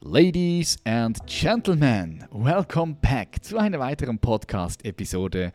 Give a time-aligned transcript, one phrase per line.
[0.00, 5.52] Ladies and Gentlemen, welcome back zu einer weiteren Podcast-Episode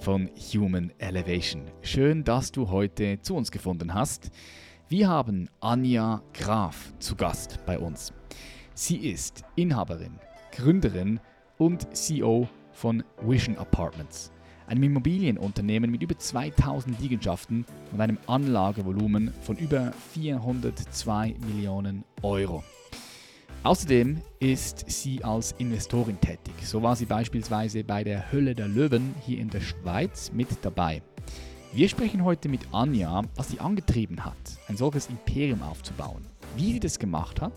[0.00, 1.62] von Human Elevation.
[1.80, 4.30] Schön, dass du heute zu uns gefunden hast.
[4.90, 8.12] Wir haben Anja Graf zu Gast bei uns.
[8.74, 10.18] Sie ist Inhaberin,
[10.52, 11.18] Gründerin
[11.56, 14.30] und CEO von Vision Apartments,
[14.66, 22.62] einem Immobilienunternehmen mit über 2000 Liegenschaften und einem Anlagevolumen von über 402 Millionen Euro.
[23.66, 26.54] Außerdem ist sie als Investorin tätig.
[26.62, 31.02] So war sie beispielsweise bei der Hölle der Löwen hier in der Schweiz mit dabei.
[31.72, 34.36] Wir sprechen heute mit Anja, was sie angetrieben hat,
[34.68, 37.54] ein solches Imperium aufzubauen, wie sie das gemacht hat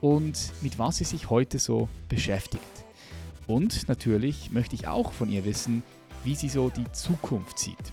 [0.00, 2.64] und mit was sie sich heute so beschäftigt.
[3.46, 5.82] Und natürlich möchte ich auch von ihr wissen,
[6.24, 7.92] wie sie so die Zukunft sieht.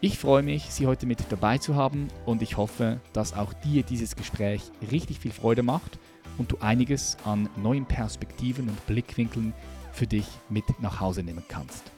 [0.00, 3.84] Ich freue mich, Sie heute mit dabei zu haben und ich hoffe, dass auch dir
[3.84, 6.00] dieses Gespräch richtig viel Freude macht
[6.38, 9.52] und du einiges an neuen Perspektiven und Blickwinkeln
[9.92, 11.90] für dich mit nach Hause nehmen kannst.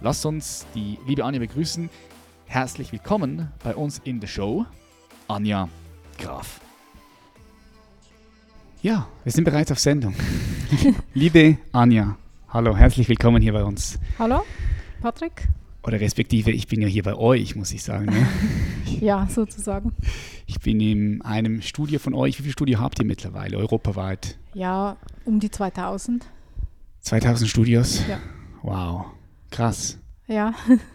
[0.00, 1.88] Lass uns die liebe Anja begrüßen.
[2.46, 4.66] Herzlich willkommen bei uns in der Show,
[5.28, 5.68] Anja
[6.18, 6.60] Graf.
[8.82, 10.14] Ja, wir sind bereits auf Sendung.
[11.14, 12.16] liebe Anja,
[12.48, 13.98] hallo, herzlich willkommen hier bei uns.
[14.18, 14.44] Hallo,
[15.00, 15.48] Patrick.
[15.86, 18.06] Oder respektive, ich bin ja hier bei euch, muss ich sagen.
[18.06, 18.26] Ne?
[19.00, 19.92] ja, sozusagen.
[20.46, 22.38] Ich bin in einem Studio von euch.
[22.38, 24.38] Wie viele Studio habt ihr mittlerweile, europaweit?
[24.54, 24.96] Ja,
[25.26, 26.24] um die 2000.
[27.00, 28.02] 2000 Studios?
[28.08, 28.18] Ja.
[28.62, 29.04] Wow,
[29.50, 29.98] krass.
[30.26, 30.54] Ja,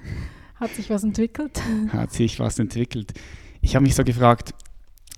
[0.55, 1.61] hat sich was entwickelt.
[1.89, 3.13] Hat sich was entwickelt.
[3.61, 4.55] Ich habe mich so gefragt,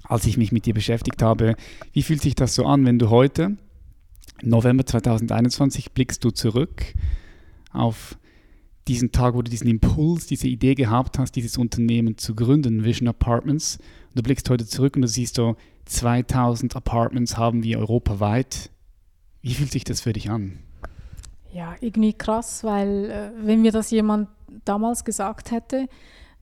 [0.03, 1.55] als ich mich mit dir beschäftigt habe,
[1.93, 3.55] wie fühlt sich das so an, wenn du heute,
[4.41, 6.83] November 2021, blickst du zurück
[7.71, 8.17] auf
[8.87, 13.07] diesen Tag, wo du diesen Impuls, diese Idee gehabt hast, dieses Unternehmen zu gründen, Vision
[13.07, 13.77] Apartments.
[14.09, 18.69] Und du blickst heute zurück und du siehst so, 2000 Apartments haben wir europaweit.
[19.41, 20.59] Wie fühlt sich das für dich an?
[21.51, 24.29] Ja, irgendwie krass, weil äh, wenn mir das jemand
[24.63, 25.87] damals gesagt hätte,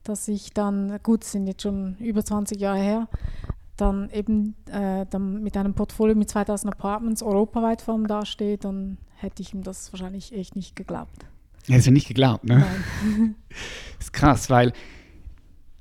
[0.03, 3.07] dass ich dann, gut, sind jetzt schon über 20 Jahre her,
[3.75, 8.97] dann eben äh, dann mit einem Portfolio mit 2000 Apartments europaweit vor ihm dastehe, dann
[9.15, 11.25] hätte ich ihm das wahrscheinlich echt nicht geglaubt.
[11.77, 12.65] Ist ja nicht geglaubt, ne?
[13.03, 13.35] Nein.
[13.97, 14.73] das ist krass, weil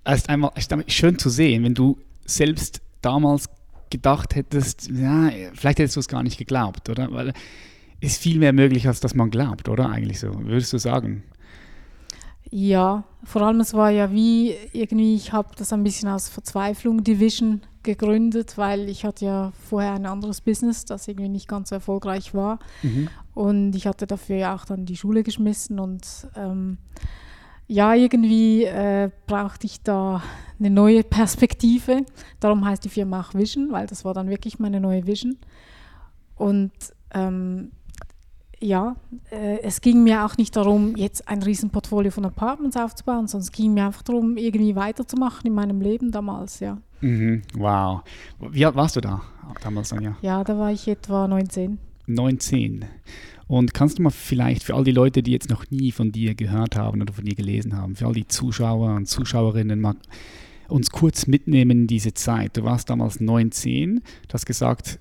[0.05, 3.49] es ist einmal ist schön zu sehen, wenn du selbst damals
[3.91, 7.11] gedacht hättest, ja, vielleicht hättest du es gar nicht geglaubt, oder?
[7.13, 7.33] Weil
[8.01, 9.89] es ist viel mehr möglich, als dass man glaubt, oder?
[9.89, 11.25] Eigentlich so, würdest du sagen?
[12.51, 17.05] Ja, vor allem es war ja wie irgendwie, ich habe das ein bisschen aus Verzweiflung
[17.05, 21.75] Division gegründet, weil ich hatte ja vorher ein anderes Business, das irgendwie nicht ganz so
[21.75, 22.59] erfolgreich war.
[22.83, 23.09] Mhm.
[23.39, 26.03] Und ich hatte dafür ja auch dann die Schule geschmissen und
[26.35, 26.77] ähm,
[27.69, 30.25] ja, irgendwie äh, brauchte ich da
[30.59, 32.05] eine neue Perspektive.
[32.41, 35.37] Darum heißt die Firma auch Vision, weil das war dann wirklich meine neue Vision.
[36.35, 36.73] Und
[37.15, 37.71] ähm,
[38.59, 38.97] ja,
[39.31, 43.53] äh, es ging mir auch nicht darum, jetzt ein Riesenportfolio von Apartments aufzubauen, sondern es
[43.53, 46.79] ging mir einfach darum, irgendwie weiterzumachen in meinem Leben damals, ja.
[47.03, 48.01] Mhm, wow.
[48.41, 49.21] Wie alt warst du da
[49.63, 50.17] damals, Sonja?
[50.23, 51.79] Ja, da war ich etwa 19.
[52.09, 52.85] 19.
[53.47, 56.35] Und kannst du mal vielleicht für all die Leute, die jetzt noch nie von dir
[56.35, 59.97] gehört haben oder von dir gelesen haben, für all die Zuschauer und Zuschauerinnen mal
[60.69, 62.57] uns kurz mitnehmen in diese Zeit.
[62.59, 63.97] Du warst damals 19,
[64.29, 65.01] du hast gesagt,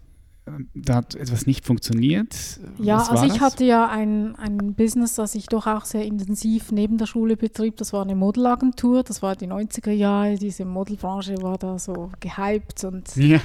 [0.74, 2.60] da hat etwas nicht funktioniert.
[2.78, 3.42] Ja, also ich das?
[3.42, 7.78] hatte ja ein, ein Business, das ich doch auch sehr intensiv neben der Schule betrieb.
[7.78, 10.36] Das war eine Modelagentur, das war die 90er Jahre.
[10.36, 13.42] Diese Modelbranche war da so gehypt und ja.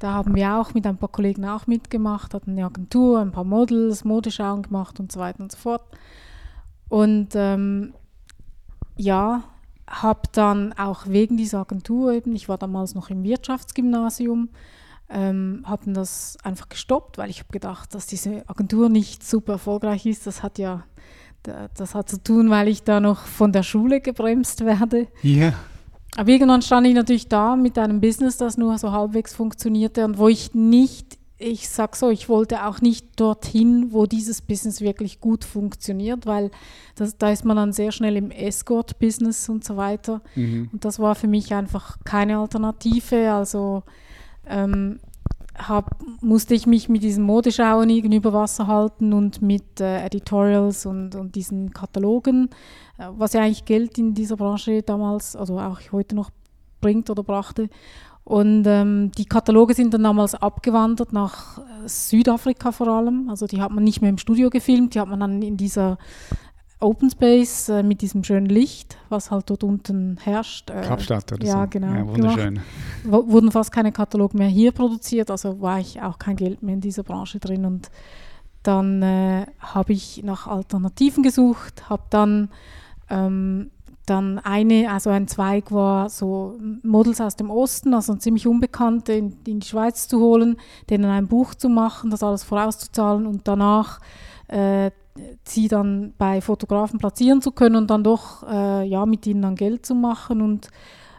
[0.00, 3.44] Da haben wir auch mit ein paar Kollegen auch mitgemacht, hatten eine Agentur, ein paar
[3.44, 5.84] Models, Modeschauen gemacht und so weiter und so fort.
[6.88, 7.92] Und ähm,
[8.96, 9.44] ja,
[9.86, 14.48] habe dann auch wegen dieser Agentur eben, ich war damals noch im Wirtschaftsgymnasium,
[15.10, 20.06] ähm, haben das einfach gestoppt, weil ich habe gedacht, dass diese Agentur nicht super erfolgreich
[20.06, 20.26] ist.
[20.26, 20.84] Das hat ja,
[21.42, 25.08] das hat zu tun, weil ich da noch von der Schule gebremst werde.
[25.22, 25.52] Ja.
[26.16, 30.18] Aber irgendwann stand ich natürlich da mit einem Business, das nur so halbwegs funktionierte und
[30.18, 35.20] wo ich nicht, ich sag so, ich wollte auch nicht dorthin, wo dieses Business wirklich
[35.20, 36.50] gut funktioniert, weil
[36.96, 40.20] das, da ist man dann sehr schnell im Escort-Business und so weiter.
[40.34, 40.68] Mhm.
[40.72, 43.32] Und das war für mich einfach keine Alternative.
[43.32, 43.84] Also
[44.46, 44.98] ähm,
[45.68, 51.14] hab, musste ich mich mit diesen Modeschauen über Wasser halten und mit äh, Editorials und,
[51.14, 52.50] und diesen Katalogen,
[52.98, 56.30] äh, was ja eigentlich Geld in dieser Branche damals, also auch heute noch
[56.80, 57.68] bringt oder brachte.
[58.24, 63.28] Und ähm, die Kataloge sind dann damals abgewandert nach äh, Südafrika vor allem.
[63.28, 65.98] Also die hat man nicht mehr im Studio gefilmt, die hat man dann in dieser
[66.80, 70.70] Open Space äh, mit diesem schönen Licht, was halt dort unten herrscht.
[70.70, 71.68] Äh, Kapstadt oder ja, so.
[71.70, 72.60] Genau, ja, wunderschön.
[73.02, 73.30] Gemacht.
[73.30, 76.80] Wurden fast keine Kataloge mehr hier produziert, also war ich auch kein Geld mehr in
[76.80, 77.90] dieser Branche drin und
[78.62, 82.50] dann äh, habe ich nach Alternativen gesucht, habe dann
[83.08, 83.70] ähm,
[84.06, 89.36] dann eine, also ein Zweig war so Models aus dem Osten, also ziemlich Unbekannte in,
[89.46, 90.56] in, die Schweiz zu holen,
[90.88, 94.00] denen ein Buch zu machen, das alles vorauszuzahlen und danach
[94.48, 94.90] äh,
[95.44, 99.56] sie dann bei Fotografen platzieren zu können und dann doch äh, ja mit ihnen dann
[99.56, 100.68] Geld zu machen und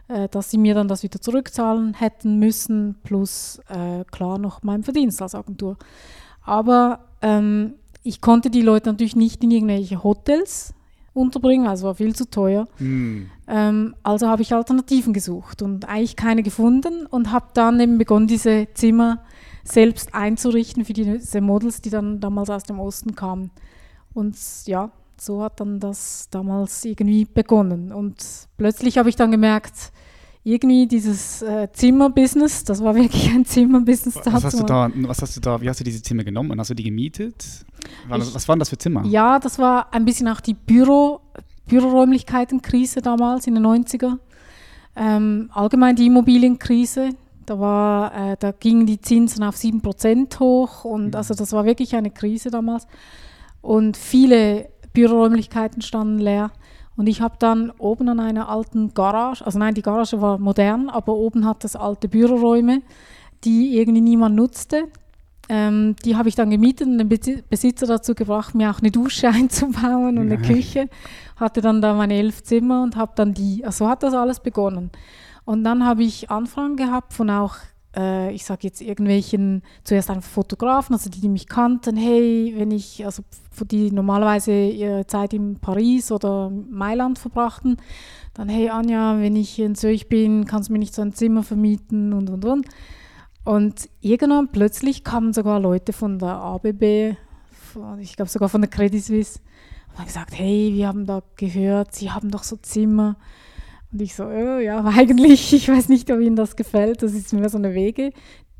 [0.08, 4.84] äh, dass sie mir dann das wieder zurückzahlen hätten müssen plus äh, klar noch mein
[4.84, 5.78] Verdienst als Agentur.
[6.44, 10.74] Aber ähm, ich konnte die Leute natürlich nicht in irgendwelche Hotels
[11.14, 12.68] unterbringen, also war viel zu teuer.
[12.80, 13.24] Mm.
[13.48, 18.28] Ähm, also habe ich Alternativen gesucht und eigentlich keine gefunden und habe dann eben begonnen,
[18.28, 19.24] diese Zimmer
[19.64, 23.52] selbst einzurichten für diese Models, die dann damals aus dem Osten kamen.
[24.14, 24.36] Und
[24.66, 27.92] ja, so hat dann das damals irgendwie begonnen.
[27.92, 28.16] Und
[28.58, 29.92] plötzlich habe ich dann gemerkt,
[30.44, 34.16] irgendwie dieses äh, Zimmerbusiness, das war wirklich ein Zimmerbusiness.
[34.26, 36.60] Was hast, du da, was hast du da, wie hast du diese Zimmer genommen?
[36.60, 37.46] Hast du die gemietet?
[38.08, 39.06] War ich, was waren das für Zimmer?
[39.06, 41.22] Ja, das war ein bisschen auch die Büro,
[41.68, 44.18] Büroräumlichkeitenkrise damals in den 90er.
[44.96, 47.12] Ähm, allgemein die Immobilienkrise.
[47.46, 51.16] Da, war, äh, da gingen die Zinsen auf 7% hoch und mhm.
[51.16, 52.88] also das war wirklich eine Krise damals.
[53.62, 56.52] Und viele Büroräumlichkeiten standen leer.
[56.98, 60.90] Und ich habe dann oben an einer alten Garage, also nein, die Garage war modern,
[60.90, 62.82] aber oben hat es alte Büroräume,
[63.44, 64.90] die irgendwie niemand nutzte.
[65.50, 69.30] Ähm, die habe ich dann gemietet und den Besitzer dazu gebracht, mir auch eine Dusche
[69.30, 70.90] einzubauen und eine Küche.
[71.38, 74.92] Hatte dann da meine elf Zimmer und habe dann die, also hat das alles begonnen.
[75.44, 77.56] Und dann habe ich Anfragen gehabt von auch
[77.96, 82.72] äh, ich sage jetzt irgendwelchen, zuerst einfach Fotografen, also die, die mich kannten, hey, wenn
[82.72, 83.24] ich, also
[83.70, 87.78] die normalerweise ihre Zeit in Paris oder Mailand verbrachten,
[88.34, 91.44] dann, hey Anja, wenn ich in Zürich bin, kannst du mir nicht so ein Zimmer
[91.44, 92.68] vermieten und und und.
[93.44, 97.18] Und irgendwann plötzlich kamen sogar Leute von der ABB,
[97.52, 99.40] von, ich glaube sogar von der Credit Suisse,
[99.90, 103.18] und haben gesagt, hey, wir haben da gehört, sie haben doch so Zimmer.
[103.92, 107.34] Und ich so, oh, ja, eigentlich, ich weiß nicht, ob Ihnen das gefällt, das ist
[107.34, 108.12] mir so eine Wege.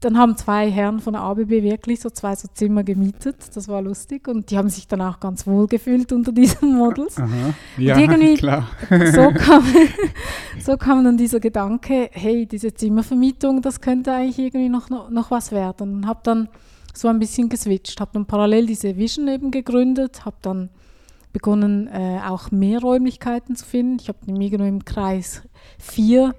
[0.02, 3.84] Dann haben zwei Herren von der ABB wirklich so zwei so Zimmer gemietet, das war
[3.84, 7.20] lustig und die haben sich dann auch ganz wohl gefühlt unter diesen Models.
[7.20, 7.54] Aha.
[7.78, 8.68] Ja, und irgendwie, klar.
[8.90, 9.64] so, kam,
[10.60, 15.30] so kam dann dieser Gedanke, hey, diese Zimmervermietung, das könnte eigentlich irgendwie noch, noch, noch
[15.30, 15.98] was werden.
[15.98, 16.50] Und habe dann
[16.96, 20.70] so ein bisschen geswitcht, habe dann parallel diese Vision eben gegründet, habe dann
[21.34, 23.98] begonnen, äh, auch mehr Räumlichkeiten zu finden.
[24.00, 25.44] Ich habe in Migano im Kreis
[25.80, 26.34] 4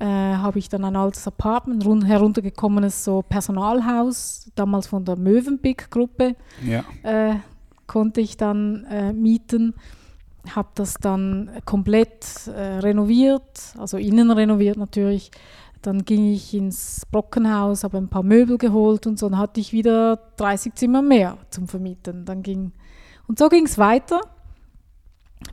[0.00, 6.34] äh, habe ich dann ein altes Apartment, rund, heruntergekommenes so Personalhaus, damals von der Mövenpick-Gruppe,
[6.64, 6.84] ja.
[7.02, 7.36] äh,
[7.86, 9.74] konnte ich dann äh, mieten.
[10.54, 15.30] Habe das dann komplett äh, renoviert, also innen renoviert natürlich.
[15.80, 19.28] Dann ging ich ins Brockenhaus, habe ein paar Möbel geholt und so.
[19.28, 22.24] Dann hatte ich wieder 30 Zimmer mehr zum Vermieten.
[22.24, 22.72] Dann ging
[23.26, 24.20] und so ging es weiter,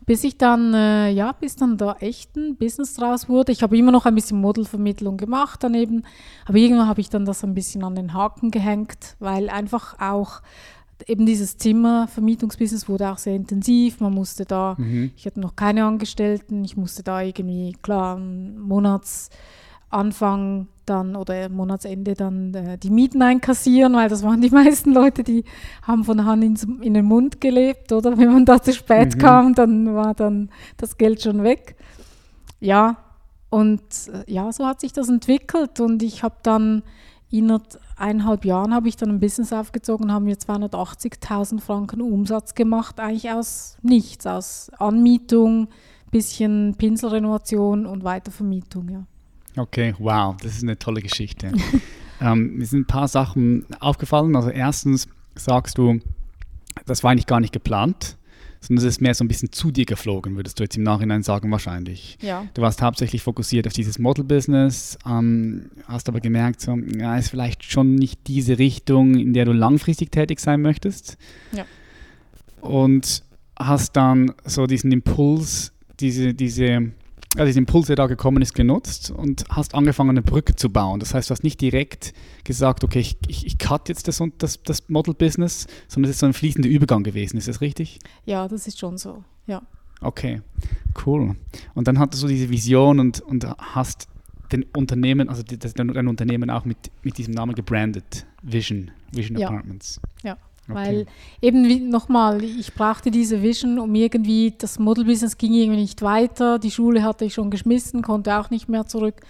[0.05, 3.51] bis ich dann, äh, ja, bis dann da echt ein Business draus wurde.
[3.51, 6.03] Ich habe immer noch ein bisschen Modelvermittlung gemacht daneben,
[6.45, 10.41] aber irgendwann habe ich dann das ein bisschen an den Haken gehängt, weil einfach auch
[11.07, 13.99] eben dieses Zimmervermietungsbusiness wurde auch sehr intensiv.
[13.99, 15.11] Man musste da, mhm.
[15.15, 19.29] ich hatte noch keine Angestellten, ich musste da irgendwie, klar, Monats
[19.89, 25.23] Anfang dann oder Monatsende dann äh, die Mieten einkassieren, weil das waren die meisten Leute,
[25.23, 25.45] die
[25.81, 28.17] haben von Hand ins, in den Mund gelebt, oder?
[28.17, 29.19] Wenn man da zu spät mhm.
[29.19, 31.75] kam, dann war dann das Geld schon weg.
[32.59, 32.97] Ja,
[33.49, 33.81] und
[34.13, 36.83] äh, ja, so hat sich das entwickelt und ich habe dann
[37.31, 37.57] in
[37.95, 42.99] eineinhalb Jahren habe ich dann ein Business aufgezogen und haben mir 280.000 Franken Umsatz gemacht,
[42.99, 45.69] eigentlich aus nichts, aus Anmietung,
[46.11, 49.05] bisschen Pinselrenovation und Weitervermietung, ja.
[49.55, 51.51] Okay, wow, das ist eine tolle Geschichte.
[52.21, 54.35] ähm, mir sind ein paar Sachen aufgefallen.
[54.35, 55.99] Also erstens sagst du,
[56.85, 58.17] das war eigentlich gar nicht geplant,
[58.61, 61.23] sondern es ist mehr so ein bisschen zu dir geflogen, würdest du jetzt im Nachhinein
[61.23, 62.17] sagen wahrscheinlich.
[62.21, 62.45] Ja.
[62.53, 67.63] Du warst hauptsächlich fokussiert auf dieses Model-Business, ähm, hast aber gemerkt, so, ja, ist vielleicht
[67.63, 71.17] schon nicht diese Richtung, in der du langfristig tätig sein möchtest.
[71.51, 71.65] Ja.
[72.61, 73.23] Und
[73.57, 76.91] hast dann so diesen Impuls, diese, diese
[77.35, 80.99] also dieser Impuls, der da gekommen ist, genutzt und hast angefangen, eine Brücke zu bauen.
[80.99, 84.61] Das heißt, du hast nicht direkt gesagt, okay, ich, ich, ich cut jetzt das, das,
[84.63, 87.37] das Model-Business, sondern es ist so ein fließender Übergang gewesen.
[87.37, 87.99] Ist das richtig?
[88.25, 89.61] Ja, das ist schon so, ja.
[90.01, 90.41] Okay,
[91.05, 91.35] cool.
[91.73, 94.07] Und dann hattest du diese Vision und, und hast
[94.51, 99.47] den Unternehmen, also dein Unternehmen auch mit, mit diesem Namen gebrandet, Vision, Vision ja.
[99.47, 100.01] Apartments.
[100.23, 100.37] Ja.
[100.71, 100.85] Okay.
[100.85, 101.05] Weil
[101.41, 106.71] eben nochmal, ich brauchte diese Vision, um irgendwie, das Model-Business ging irgendwie nicht weiter, die
[106.71, 109.21] Schule hatte ich schon geschmissen, konnte auch nicht mehr zurück.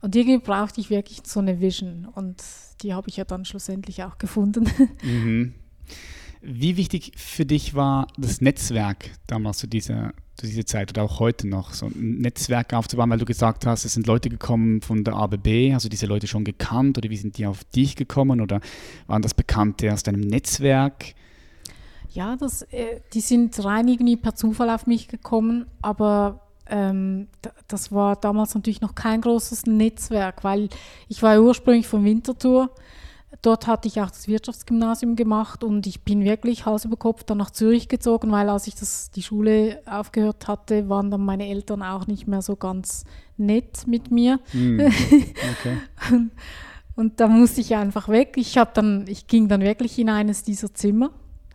[0.00, 2.42] Und irgendwie brauchte ich wirklich so eine Vision und
[2.82, 4.66] die habe ich ja dann schlussendlich auch gefunden.
[5.02, 5.54] Mhm.
[6.46, 11.18] Wie wichtig für dich war das Netzwerk damals zu dieser, zu dieser Zeit oder auch
[11.18, 15.04] heute noch, so ein Netzwerk aufzubauen, weil du gesagt hast, es sind Leute gekommen von
[15.04, 18.60] der ABB, also diese Leute schon gekannt oder wie sind die auf dich gekommen oder
[19.06, 21.14] waren das Bekannte aus deinem Netzwerk?
[22.10, 27.28] Ja, das, äh, die sind rein irgendwie per Zufall auf mich gekommen, aber ähm,
[27.68, 30.68] das war damals natürlich noch kein großes Netzwerk, weil
[31.08, 32.70] ich war ursprünglich von Winterthur
[33.44, 37.36] Dort hatte ich auch das Wirtschaftsgymnasium gemacht und ich bin wirklich Hals über Kopf dann
[37.36, 41.82] nach Zürich gezogen, weil als ich das, die Schule aufgehört hatte, waren dann meine Eltern
[41.82, 43.04] auch nicht mehr so ganz
[43.36, 44.40] nett mit mir.
[44.54, 45.76] Mm, okay.
[46.10, 46.30] und,
[46.96, 48.32] und da musste ich einfach weg.
[48.36, 51.10] Ich, dann, ich ging dann wirklich in eines dieser Zimmer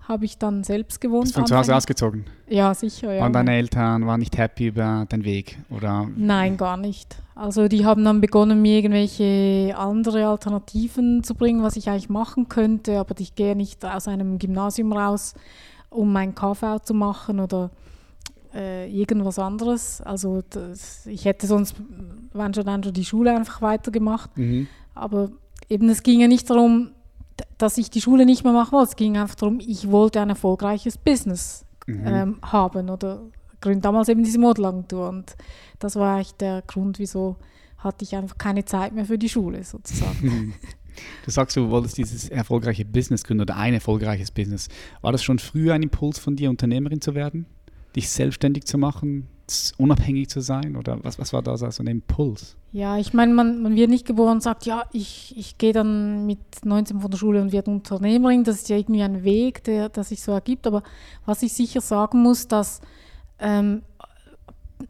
[0.10, 1.26] habe ich dann selbst gewohnt.
[1.26, 2.26] Bist von zu Hause ausgezogen?
[2.48, 3.14] Ja, sicher.
[3.14, 3.22] Ja.
[3.22, 5.60] Waren deine Eltern waren nicht happy über den Weg?
[5.70, 6.10] Oder?
[6.18, 7.22] Nein, gar nicht.
[7.36, 12.50] Also die haben dann begonnen, mir irgendwelche andere Alternativen zu bringen, was ich eigentlich machen
[12.50, 15.36] könnte, aber ich gehe nicht aus einem Gymnasium raus,
[15.92, 17.70] um mein KV zu machen oder
[18.54, 20.02] äh, irgendwas anderes.
[20.02, 21.76] Also das, ich hätte sonst,
[22.34, 24.36] wenn schon dann schon die Schule einfach weitergemacht.
[24.36, 24.68] Mhm.
[24.96, 25.30] Aber
[25.70, 26.90] eben es ging ja nicht darum,
[27.58, 28.92] dass ich die Schule nicht mehr machen wollte.
[28.92, 32.08] Es ging einfach darum, ich wollte ein erfolgreiches Business mhm.
[32.08, 33.22] ähm, haben oder
[33.62, 35.36] gründe damals eben diese Modelagentur und
[35.80, 37.36] das war eigentlich der Grund, wieso
[37.78, 40.54] hatte ich einfach keine Zeit mehr für die Schule sozusagen.
[41.24, 44.68] Du sagst, du wolltest dieses erfolgreiche Business gründen oder ein erfolgreiches Business.
[45.02, 47.46] War das schon früher ein Impuls von dir, Unternehmerin zu werden?
[47.96, 49.28] Dich selbstständig zu machen?
[49.78, 50.76] Unabhängig zu sein?
[50.76, 52.56] Oder was, was war da so ein Impuls?
[52.72, 56.26] Ja, ich meine, man, man wird nicht geboren und sagt, ja, ich, ich gehe dann
[56.26, 58.44] mit 19 von der Schule und werde Unternehmerin.
[58.44, 60.68] Das ist ja irgendwie ein Weg, der, der sich so ergibt.
[60.68, 60.84] Aber
[61.26, 62.82] was ich sicher sagen muss, dass,
[63.40, 63.82] ähm,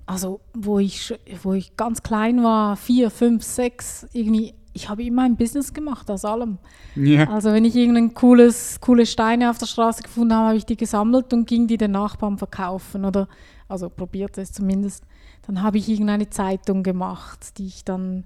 [0.05, 5.23] also wo ich, wo ich ganz klein war, vier, fünf, sechs, irgendwie ich habe immer
[5.23, 6.57] ein Business gemacht aus allem.
[6.95, 7.29] Yeah.
[7.29, 10.77] Also wenn ich irgendein cooles, coole Steine auf der Straße gefunden habe, habe ich die
[10.77, 13.27] gesammelt und ging die den Nachbarn verkaufen oder
[13.69, 15.05] also probierte es zumindest.
[15.47, 18.25] Dann habe ich irgendeine Zeitung gemacht, die ich dann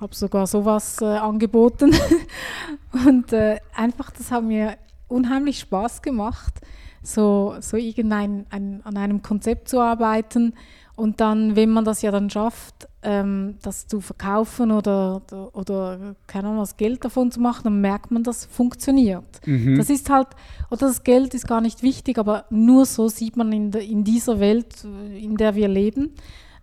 [0.02, 1.94] habe sogar sowas äh, angeboten.
[3.06, 4.76] und äh, einfach, das hat mir
[5.08, 6.60] unheimlich Spaß gemacht,
[7.02, 10.54] so, so irgendein, ein, an einem Konzept zu arbeiten.
[10.94, 16.14] Und dann, wenn man das ja dann schafft, ähm, das zu verkaufen oder, oder, oder,
[16.26, 19.24] keine Ahnung, was Geld davon zu machen, dann merkt man, das funktioniert.
[19.46, 19.76] Mhm.
[19.78, 20.28] Das ist halt,
[20.70, 24.04] oder das Geld ist gar nicht wichtig, aber nur so sieht man in, de, in
[24.04, 26.12] dieser Welt, in der wir leben,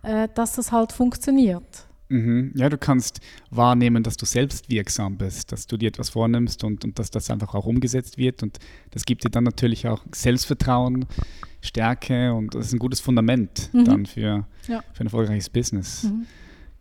[0.02, 1.89] äh, dass das halt funktioniert.
[2.10, 2.52] Mhm.
[2.56, 6.84] Ja, du kannst wahrnehmen, dass du selbst wirksam bist, dass du dir etwas vornimmst und,
[6.84, 8.42] und dass das einfach auch umgesetzt wird.
[8.42, 8.58] Und
[8.90, 11.06] das gibt dir dann natürlich auch Selbstvertrauen,
[11.60, 13.84] Stärke und das ist ein gutes Fundament mhm.
[13.84, 14.82] dann für, ja.
[14.92, 16.02] für ein erfolgreiches Business.
[16.02, 16.26] Mhm.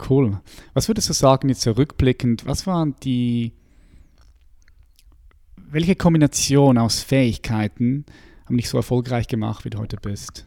[0.10, 0.42] Cool.
[0.74, 3.52] Was würdest du sagen, jetzt zurückblickend, was waren die,
[5.58, 8.06] welche Kombination aus Fähigkeiten
[8.46, 10.46] haben dich so erfolgreich gemacht, wie du heute bist?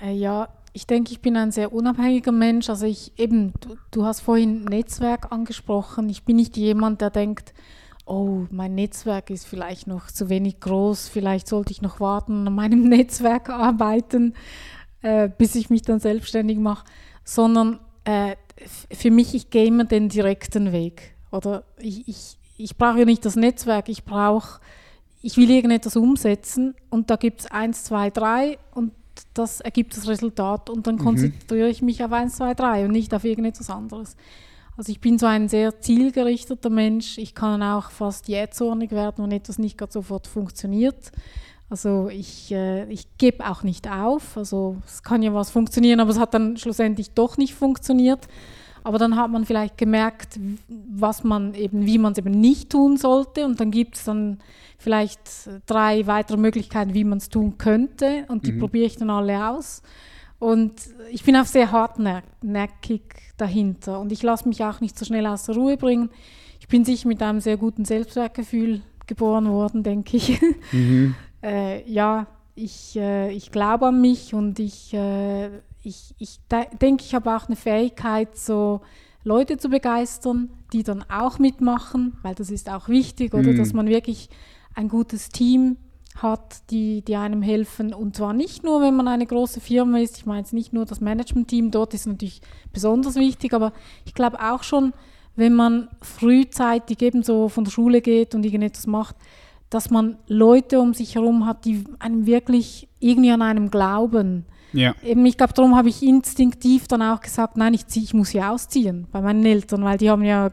[0.00, 2.70] Äh, ja, ich denke, ich bin ein sehr unabhängiger Mensch.
[2.70, 6.08] Also ich eben, du, du, hast vorhin Netzwerk angesprochen.
[6.08, 7.52] Ich bin nicht jemand, der denkt,
[8.06, 12.54] oh, mein Netzwerk ist vielleicht noch zu wenig groß, vielleicht sollte ich noch warten, an
[12.54, 14.34] meinem Netzwerk arbeiten,
[15.02, 16.84] äh, bis ich mich dann selbstständig mache.
[17.24, 18.36] Sondern äh,
[18.90, 21.14] für mich, ich gehe immer den direkten Weg.
[21.30, 24.60] Oder ich, ich, ich brauche ja nicht das Netzwerk, ich brauche,
[25.20, 28.92] ich will irgendetwas umsetzen und da gibt es eins, zwei, drei und
[29.34, 31.00] das ergibt das Resultat und dann mhm.
[31.00, 34.16] konzentriere ich mich auf 1, 2, 3 und nicht auf irgendetwas anderes.
[34.76, 37.18] Also ich bin so ein sehr zielgerichteter Mensch.
[37.18, 41.12] Ich kann auch fast jähzornig werden, wenn etwas nicht gerade sofort funktioniert.
[41.68, 44.36] Also ich, äh, ich gebe auch nicht auf.
[44.36, 48.28] Also es kann ja was funktionieren, aber es hat dann schlussendlich doch nicht funktioniert.
[48.84, 52.96] Aber dann hat man vielleicht gemerkt, was man eben, wie man es eben nicht tun
[52.96, 53.44] sollte.
[53.44, 54.38] Und dann gibt es dann
[54.78, 55.20] vielleicht
[55.66, 58.24] drei weitere Möglichkeiten, wie man es tun könnte.
[58.28, 58.58] Und die mhm.
[58.58, 59.82] probiere ich dann alle aus.
[60.38, 60.72] Und
[61.10, 63.02] ich bin auch sehr hartnäckig
[63.36, 64.00] dahinter.
[64.00, 66.10] Und ich lasse mich auch nicht so schnell aus der Ruhe bringen.
[66.58, 70.40] Ich bin sicher mit einem sehr guten Selbstwertgefühl geboren worden, denke ich.
[70.72, 71.14] Mhm.
[71.42, 75.50] äh, ja, ich, äh, ich glaube an mich und ich, äh,
[75.82, 76.40] ich, ich
[76.80, 78.80] denke, ich habe auch eine Fähigkeit, so
[79.24, 83.58] Leute zu begeistern, die dann auch mitmachen, weil das ist auch wichtig, oder mhm.
[83.58, 84.28] dass man wirklich
[84.74, 85.76] ein gutes Team
[86.16, 87.94] hat, die, die einem helfen.
[87.94, 90.84] Und zwar nicht nur, wenn man eine große Firma ist, ich meine jetzt nicht nur
[90.84, 93.72] das Management-Team, dort ist natürlich besonders wichtig, aber
[94.04, 94.92] ich glaube auch schon,
[95.36, 99.16] wenn man frühzeitig eben so von der Schule geht und irgendetwas macht,
[99.70, 104.44] dass man Leute um sich herum hat, die einem wirklich irgendwie an einem glauben.
[104.72, 104.94] Ja.
[105.02, 108.30] Eben, ich glaube, darum habe ich instinktiv dann auch gesagt, nein, ich, zieh, ich muss
[108.30, 110.50] hier ausziehen bei meinen Eltern, weil die haben ja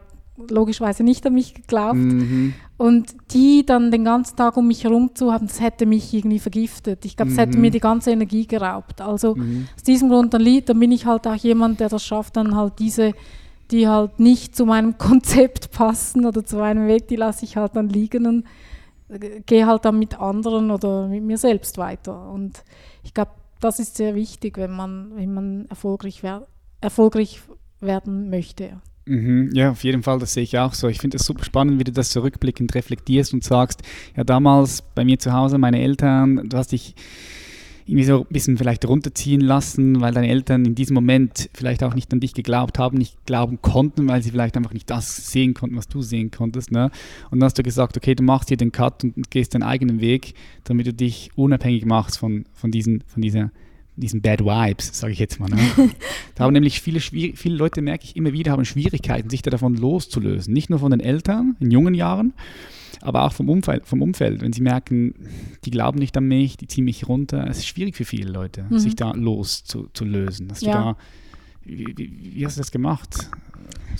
[0.48, 1.96] logischerweise nicht an mich geglaubt.
[1.96, 2.54] Mhm.
[2.76, 6.38] Und die dann den ganzen Tag um mich herum zu haben, das hätte mich irgendwie
[6.38, 7.04] vergiftet.
[7.04, 7.40] Ich glaube, es mhm.
[7.40, 9.02] hätte mir die ganze Energie geraubt.
[9.02, 9.68] Also mhm.
[9.76, 12.78] aus diesem Grund, dann, dann bin ich halt auch jemand, der das schafft, dann halt
[12.78, 13.12] diese,
[13.70, 17.76] die halt nicht zu meinem Konzept passen oder zu meinem Weg, die lasse ich halt
[17.76, 18.44] dann liegen und
[19.10, 22.30] äh, gehe halt dann mit anderen oder mit mir selbst weiter.
[22.30, 22.64] Und
[23.02, 26.46] ich glaube, das ist sehr wichtig, wenn man, wenn man erfolgreich, wer
[26.80, 27.40] erfolgreich
[27.80, 28.80] werden möchte.
[29.06, 30.88] Mhm, ja, auf jeden Fall, das sehe ich auch so.
[30.88, 33.82] Ich finde es super spannend, wie du das zurückblickend reflektierst und sagst,
[34.16, 36.94] ja, damals bei mir zu Hause, meine Eltern, du hast dich
[37.90, 41.94] irgendwie so ein bisschen vielleicht runterziehen lassen, weil deine Eltern in diesem Moment vielleicht auch
[41.94, 45.54] nicht an dich geglaubt haben, nicht glauben konnten, weil sie vielleicht einfach nicht das sehen
[45.54, 46.70] konnten, was du sehen konntest.
[46.70, 46.90] Ne?
[47.30, 50.00] Und dann hast du gesagt, okay, du machst hier den Cut und gehst deinen eigenen
[50.00, 53.50] Weg, damit du dich unabhängig machst von, von, diesen, von dieser
[53.96, 55.50] diesen Bad Vibes, sage ich jetzt mal.
[55.50, 55.58] Ne?
[56.34, 60.54] da haben nämlich viele, viele Leute, merke ich immer wieder, haben Schwierigkeiten, sich davon loszulösen.
[60.54, 62.32] Nicht nur von den Eltern in jungen Jahren,
[63.02, 64.40] aber auch vom Umfeld, vom Umfeld.
[64.40, 65.14] Wenn sie merken,
[65.64, 67.46] die glauben nicht an mich, die ziehen mich runter.
[67.48, 68.78] Es ist schwierig für viele Leute, mhm.
[68.78, 70.50] sich da loszulösen.
[70.50, 70.72] Hast ja.
[70.72, 70.96] da,
[71.64, 73.30] wie, wie, wie, hast du das gemacht?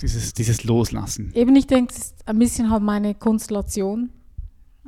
[0.01, 1.31] Dieses, dieses Loslassen.
[1.33, 4.09] Eben, ich denke, es ist ein bisschen halt meine Konstellation.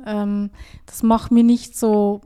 [0.04, 0.50] Ähm,
[0.86, 2.20] das macht mir nicht so,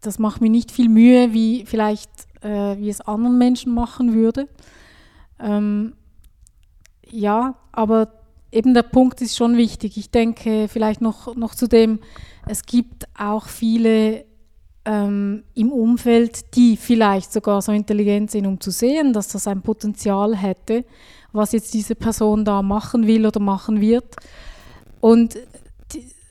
[0.00, 2.10] das macht mir nicht viel Mühe, wie vielleicht,
[2.42, 4.48] äh, wie es anderen Menschen machen würde.
[5.38, 5.94] Ähm,
[7.10, 8.23] ja, aber
[8.54, 9.96] eben der Punkt ist schon wichtig.
[9.96, 11.98] Ich denke vielleicht noch, noch zu dem,
[12.46, 14.24] es gibt auch viele
[14.84, 19.62] ähm, im Umfeld, die vielleicht sogar so intelligent sind, um zu sehen, dass das ein
[19.62, 20.84] Potenzial hätte,
[21.32, 24.14] was jetzt diese Person da machen will oder machen wird.
[25.00, 25.36] Und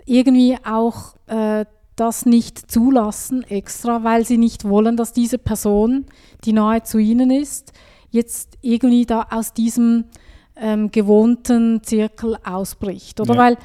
[0.05, 6.05] irgendwie auch äh, das nicht zulassen extra, weil sie nicht wollen, dass diese Person,
[6.43, 7.73] die nahe zu ihnen ist,
[8.09, 10.05] jetzt irgendwie da aus diesem
[10.55, 13.19] ähm, gewohnten Zirkel ausbricht.
[13.19, 13.39] Oder ja.
[13.39, 13.57] weil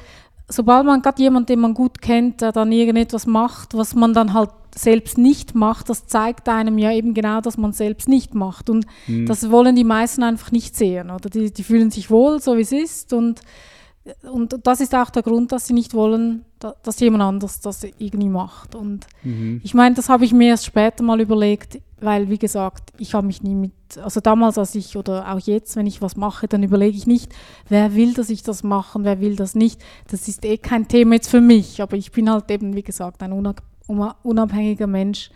[0.49, 4.33] sobald man gerade jemanden, den man gut kennt, der dann irgendetwas macht, was man dann
[4.33, 8.69] halt selbst nicht macht, das zeigt einem ja eben genau, dass man selbst nicht macht.
[8.69, 9.25] Und mhm.
[9.25, 11.09] das wollen die meisten einfach nicht sehen.
[11.09, 13.13] Oder die, die fühlen sich wohl, so wie es ist.
[13.13, 13.41] Und,
[14.31, 18.29] und das ist auch der Grund, dass sie nicht wollen, dass jemand anders das irgendwie
[18.29, 18.75] macht.
[18.75, 19.61] Und mhm.
[19.63, 23.27] ich meine, das habe ich mir erst später mal überlegt, weil, wie gesagt, ich habe
[23.27, 26.63] mich nie mit, also damals, als ich oder auch jetzt, wenn ich was mache, dann
[26.63, 27.33] überlege ich nicht,
[27.67, 29.81] wer will, dass ich das mache, wer will das nicht.
[30.07, 33.23] Das ist eh kein Thema jetzt für mich, aber ich bin halt eben, wie gesagt,
[33.23, 33.33] ein
[34.23, 35.31] unabhängiger Mensch,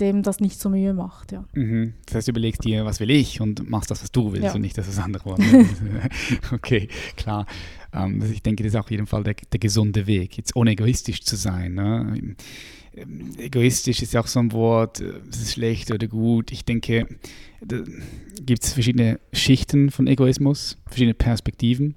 [0.00, 1.32] dem das nicht so Mühe macht.
[1.32, 1.44] Ja.
[1.54, 1.94] Mhm.
[2.06, 4.54] Das heißt, du überlegst dir, was will ich und machst das, was du willst ja.
[4.54, 5.68] und nicht, dass das andere wollen.
[6.52, 7.46] okay, klar.
[7.92, 11.22] Ähm, ich denke, das ist auf jeden Fall der, der gesunde Weg, jetzt ohne egoistisch
[11.22, 11.74] zu sein.
[11.74, 12.34] Ne?
[12.94, 16.52] Ähm, egoistisch ist ja auch so ein Wort, äh, es ist schlecht oder gut.
[16.52, 17.06] Ich denke,
[17.64, 17.82] da
[18.44, 21.94] gibt es verschiedene Schichten von Egoismus, verschiedene Perspektiven.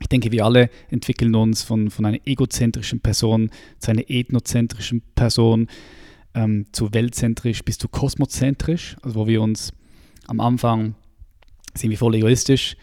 [0.00, 5.68] Ich denke, wir alle entwickeln uns von, von einer egozentrischen Person zu einer ethnozentrischen Person,
[6.34, 9.72] ähm, zu weltzentrisch bis zu kosmozentrisch, also wo wir uns
[10.26, 10.94] am Anfang
[11.74, 12.76] sind wir voll egoistisch,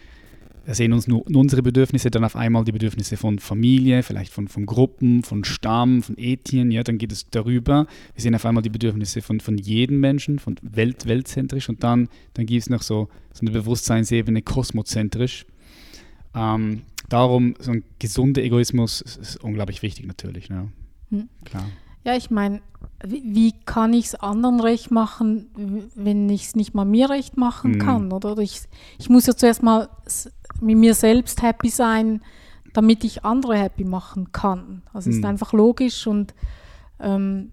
[0.64, 4.48] wir sehen uns nur unsere Bedürfnisse, dann auf einmal die Bedürfnisse von Familie, vielleicht von,
[4.48, 7.86] von Gruppen, von Stamm, von Ethien, ja, dann geht es darüber.
[8.14, 12.08] Wir sehen auf einmal die Bedürfnisse von, von jedem Menschen, von Welt, weltzentrisch und dann,
[12.34, 15.46] dann gibt es noch so, so eine Bewusstseinsebene kosmozentrisch.
[16.34, 20.48] Ähm, darum, so ein gesunder Egoismus ist unglaublich wichtig natürlich.
[20.48, 20.72] Ne?
[21.10, 21.28] Hm.
[21.44, 21.66] Klar.
[22.04, 22.60] Ja, ich meine,
[23.02, 27.38] wie, wie, kann ich es anderen recht machen, wenn ich es nicht mal mir recht
[27.38, 27.78] machen mhm.
[27.78, 28.12] kann?
[28.12, 28.60] Oder ich,
[28.98, 29.88] ich muss ja zuerst mal
[30.64, 32.22] mit mir selbst happy sein,
[32.72, 34.82] damit ich andere happy machen kann.
[34.92, 35.22] Also es mhm.
[35.22, 36.34] ist einfach logisch und
[37.00, 37.52] ähm,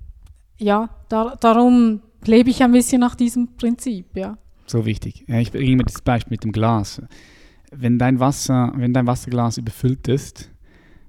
[0.58, 4.38] ja, da, darum lebe ich ein bisschen nach diesem Prinzip, ja.
[4.67, 5.26] So wichtig.
[5.28, 7.02] Ja, ich bringe mir das Beispiel mit dem Glas.
[7.71, 10.50] Wenn dein Wasser, wenn dein Wasserglas überfüllt ist,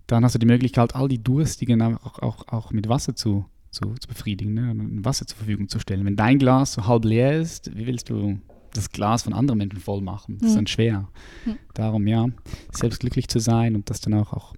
[0.07, 3.95] dann hast du die Möglichkeit, all die Durstigen auch, auch, auch mit Wasser zu, zu,
[3.95, 5.05] zu befriedigen, ne?
[5.05, 6.05] Wasser zur Verfügung zu stellen.
[6.05, 8.39] Wenn dein Glas so halb leer ist, wie willst du
[8.75, 10.39] das Glas von anderen Menschen voll machen.
[10.39, 11.09] Das ist dann schwer.
[11.45, 11.59] Mhm.
[11.75, 12.27] Darum, ja,
[12.73, 14.55] selbst glücklich zu sein und das dann auch, auch,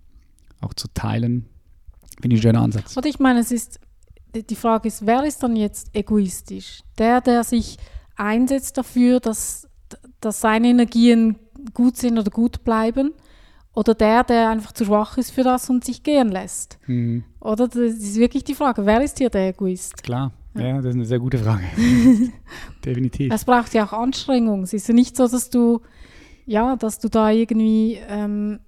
[0.60, 1.46] auch zu teilen,
[2.20, 2.96] finde ich ein schöner Ansatz.
[2.96, 3.80] Und ich meine, es ist
[4.42, 6.82] die Frage ist, wer ist dann jetzt egoistisch?
[6.98, 7.76] Der, der sich
[8.16, 9.68] einsetzt dafür, dass,
[10.20, 11.38] dass seine Energien
[11.72, 13.12] gut sind oder gut bleiben?
[13.74, 16.78] Oder der, der einfach zu schwach ist für das und sich gehen lässt?
[16.86, 17.24] Mhm.
[17.40, 20.02] Oder das ist wirklich die Frage, wer ist hier der Egoist?
[20.02, 21.64] Klar, ja, das ist eine sehr gute Frage.
[22.84, 23.32] Definitiv.
[23.32, 24.62] Es braucht ja auch Anstrengung.
[24.62, 25.80] Es ist ja nicht so, dass du,
[26.46, 28.60] ja, dass du da irgendwie, ähm,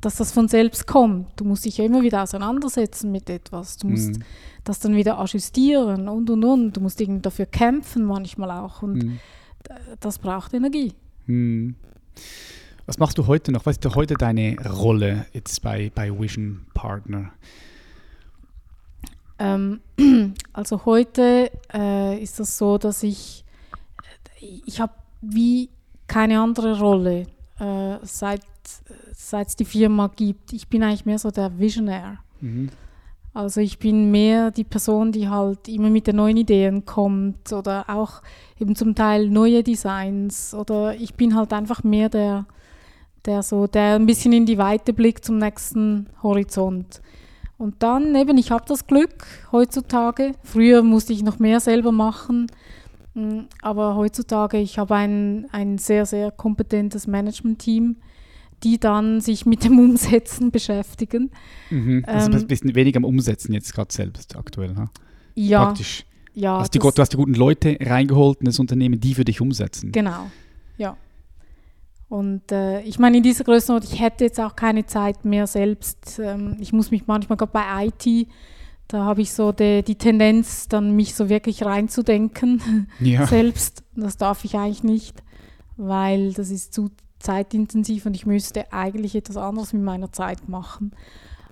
[0.00, 1.28] dass das von selbst kommt.
[1.36, 3.76] Du musst dich ja immer wieder auseinandersetzen mit etwas.
[3.78, 4.24] Du musst mhm.
[4.64, 6.76] das dann wieder ajustieren und und und.
[6.76, 8.82] Du musst irgendwie dafür kämpfen manchmal auch.
[8.82, 9.18] Und mhm.
[10.00, 10.92] das braucht Energie.
[11.26, 11.74] Mhm.
[12.86, 13.66] Was machst du heute noch?
[13.66, 17.30] Was ist heute deine Rolle jetzt bei, bei Vision Partner?
[19.40, 19.80] Ähm,
[20.52, 23.44] also heute äh, ist das so, dass ich,
[24.38, 25.70] ich habe wie
[26.06, 27.26] keine andere Rolle,
[27.58, 28.42] äh, seit
[29.14, 30.52] es die Firma gibt.
[30.52, 32.18] Ich bin eigentlich mehr so der Visionär.
[32.40, 32.68] Mhm.
[33.32, 37.88] Also ich bin mehr die Person, die halt immer mit den neuen Ideen kommt oder
[37.88, 38.22] auch
[38.58, 42.46] eben zum Teil neue Designs oder ich bin halt einfach mehr der,
[43.24, 47.00] der so, der ein bisschen in die Weite blickt zum nächsten Horizont.
[47.60, 50.32] Und dann eben, ich habe das Glück heutzutage.
[50.42, 52.46] Früher musste ich noch mehr selber machen,
[53.12, 57.96] mm, aber heutzutage, ich habe ein, ein sehr, sehr kompetentes Management-Team,
[58.62, 61.32] die dann sich mit dem Umsetzen beschäftigen.
[61.68, 62.02] Mhm.
[62.06, 64.72] Also ähm, ein bisschen weniger am Umsetzen jetzt gerade selbst aktuell.
[64.72, 64.88] Ne?
[65.34, 65.66] Ja.
[65.66, 66.06] Praktisch.
[66.32, 69.42] Ja, hast die, du hast die guten Leute reingeholt in das Unternehmen, die für dich
[69.42, 69.92] umsetzen.
[69.92, 70.30] Genau,
[70.78, 70.96] ja.
[72.10, 76.18] Und äh, ich meine, in dieser Größenordnung, ich hätte jetzt auch keine Zeit mehr selbst.
[76.18, 78.28] Ähm, ich muss mich manchmal gerade bei IT,
[78.88, 83.28] da habe ich so die, die, Tendenz, dann mich so wirklich reinzudenken ja.
[83.28, 83.84] selbst.
[83.94, 85.22] Das darf ich eigentlich nicht,
[85.76, 90.90] weil das ist zu zeitintensiv und ich müsste eigentlich etwas anderes mit meiner Zeit machen.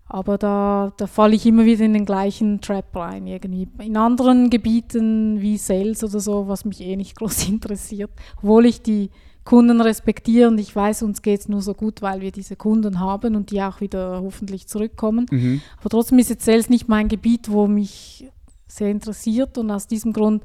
[0.06, 3.68] Aber da, da falle ich immer wieder in den gleichen Trap rein irgendwie.
[3.78, 8.82] In anderen Gebieten wie Sales oder so, was mich eh nicht groß interessiert, obwohl ich
[8.82, 9.10] die
[9.48, 10.58] Kunden respektieren.
[10.58, 13.62] Ich weiß, uns geht es nur so gut, weil wir diese Kunden haben und die
[13.62, 15.24] auch wieder hoffentlich zurückkommen.
[15.30, 15.62] Mhm.
[15.80, 18.28] Aber trotzdem ist jetzt Sales nicht mein Gebiet, wo mich
[18.66, 20.42] sehr interessiert und aus diesem Grund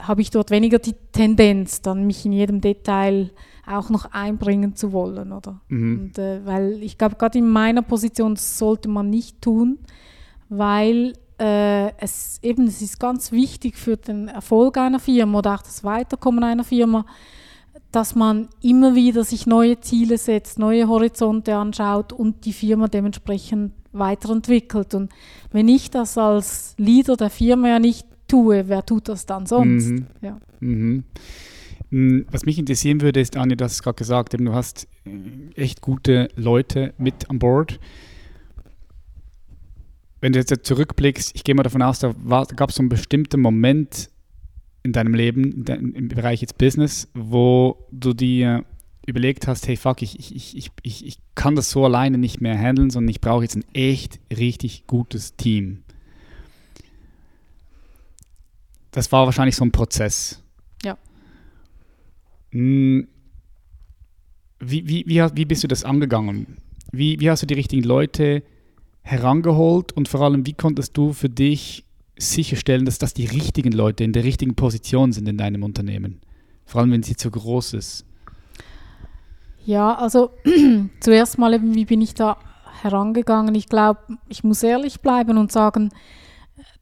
[0.00, 3.32] habe ich dort weniger die Tendenz, dann mich in jedem Detail
[3.66, 5.60] auch noch einbringen zu wollen, oder?
[5.66, 5.98] Mhm.
[5.98, 9.80] Und, äh, weil ich glaube, gerade in meiner Position sollte man nicht tun,
[10.48, 15.62] weil äh, es eben es ist ganz wichtig für den Erfolg einer Firma oder auch
[15.62, 17.04] das Weiterkommen einer Firma,
[17.92, 23.72] dass man immer wieder sich neue Ziele setzt, neue Horizonte anschaut und die Firma dementsprechend
[23.92, 24.94] weiterentwickelt.
[24.94, 25.10] Und
[25.50, 29.88] wenn ich das als Leader der Firma ja nicht tue, wer tut das dann sonst?
[29.88, 30.06] Mhm.
[30.20, 30.38] Ja.
[30.60, 31.04] Mhm.
[31.90, 34.86] Mm, was mich interessieren würde, ist, Anja, du hast es gerade gesagt, eben, du hast
[35.06, 37.80] äh, echt gute Leute mit an Bord.
[40.20, 42.88] Wenn du jetzt zurückblickst, ich gehe mal davon aus, da, da gab es so einen
[42.88, 44.10] bestimmten Moment,
[44.88, 48.64] in deinem Leben, im Bereich jetzt Business, wo du dir
[49.06, 52.58] überlegt hast, hey fuck, ich, ich, ich, ich, ich kann das so alleine nicht mehr
[52.58, 55.82] handeln, sondern ich brauche jetzt ein echt richtig gutes Team.
[58.90, 60.42] Das war wahrscheinlich so ein Prozess.
[60.82, 60.96] Ja.
[62.50, 63.08] Hm,
[64.58, 66.56] wie, wie, wie, wie bist du das angegangen?
[66.92, 68.42] Wie, wie hast du die richtigen Leute
[69.02, 71.84] herangeholt und vor allem, wie konntest du für dich
[72.18, 76.20] sicherstellen, dass das die richtigen Leute in der richtigen Position sind in deinem Unternehmen?
[76.64, 78.04] Vor allem, wenn sie zu groß ist.
[79.64, 80.30] Ja, also
[81.00, 82.38] zuerst mal eben, wie bin ich da
[82.82, 83.54] herangegangen?
[83.54, 85.90] Ich glaube, ich muss ehrlich bleiben und sagen,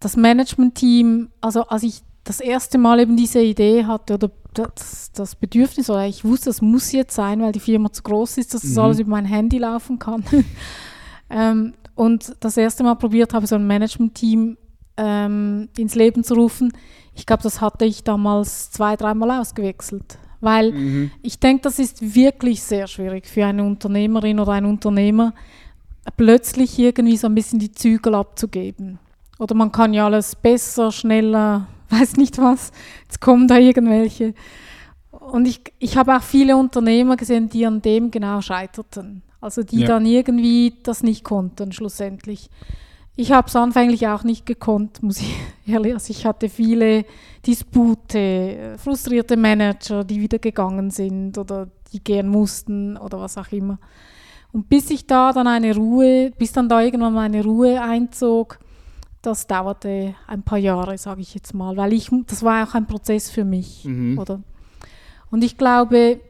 [0.00, 5.36] das Management-Team, also als ich das erste Mal eben diese Idee hatte oder das, das
[5.36, 8.62] Bedürfnis, oder ich wusste, das muss jetzt sein, weil die Firma zu groß ist, dass
[8.62, 8.78] das mhm.
[8.78, 10.24] alles über mein Handy laufen kann.
[11.30, 14.56] ähm, und das erste Mal probiert habe, so ein Management-Team
[14.96, 16.72] ähm, ins Leben zu rufen.
[17.14, 20.18] Ich glaube, das hatte ich damals zwei, dreimal ausgewechselt.
[20.40, 21.10] Weil mhm.
[21.22, 25.32] ich denke, das ist wirklich sehr schwierig für eine Unternehmerin oder einen Unternehmer,
[26.16, 28.98] plötzlich irgendwie so ein bisschen die Zügel abzugeben.
[29.38, 32.70] Oder man kann ja alles besser, schneller, weiß nicht was.
[33.04, 34.34] Jetzt kommen da irgendwelche.
[35.10, 39.22] Und ich, ich habe auch viele Unternehmer gesehen, die an dem genau scheiterten.
[39.40, 39.86] Also die ja.
[39.86, 42.50] dann irgendwie das nicht konnten, schlussendlich.
[43.18, 45.34] Ich habe es anfänglich auch nicht gekonnt, muss ich
[45.66, 47.06] ehrlich Also ich hatte viele
[47.46, 53.78] Dispute, frustrierte Manager, die wieder gegangen sind oder die gehen mussten oder was auch immer.
[54.52, 58.58] Und bis ich da dann eine Ruhe, bis dann da irgendwann mal eine Ruhe einzog,
[59.22, 62.86] das dauerte ein paar Jahre, sage ich jetzt mal, weil ich, das war auch ein
[62.86, 64.18] Prozess für mich, mhm.
[64.18, 64.42] oder?
[65.30, 66.20] Und ich glaube,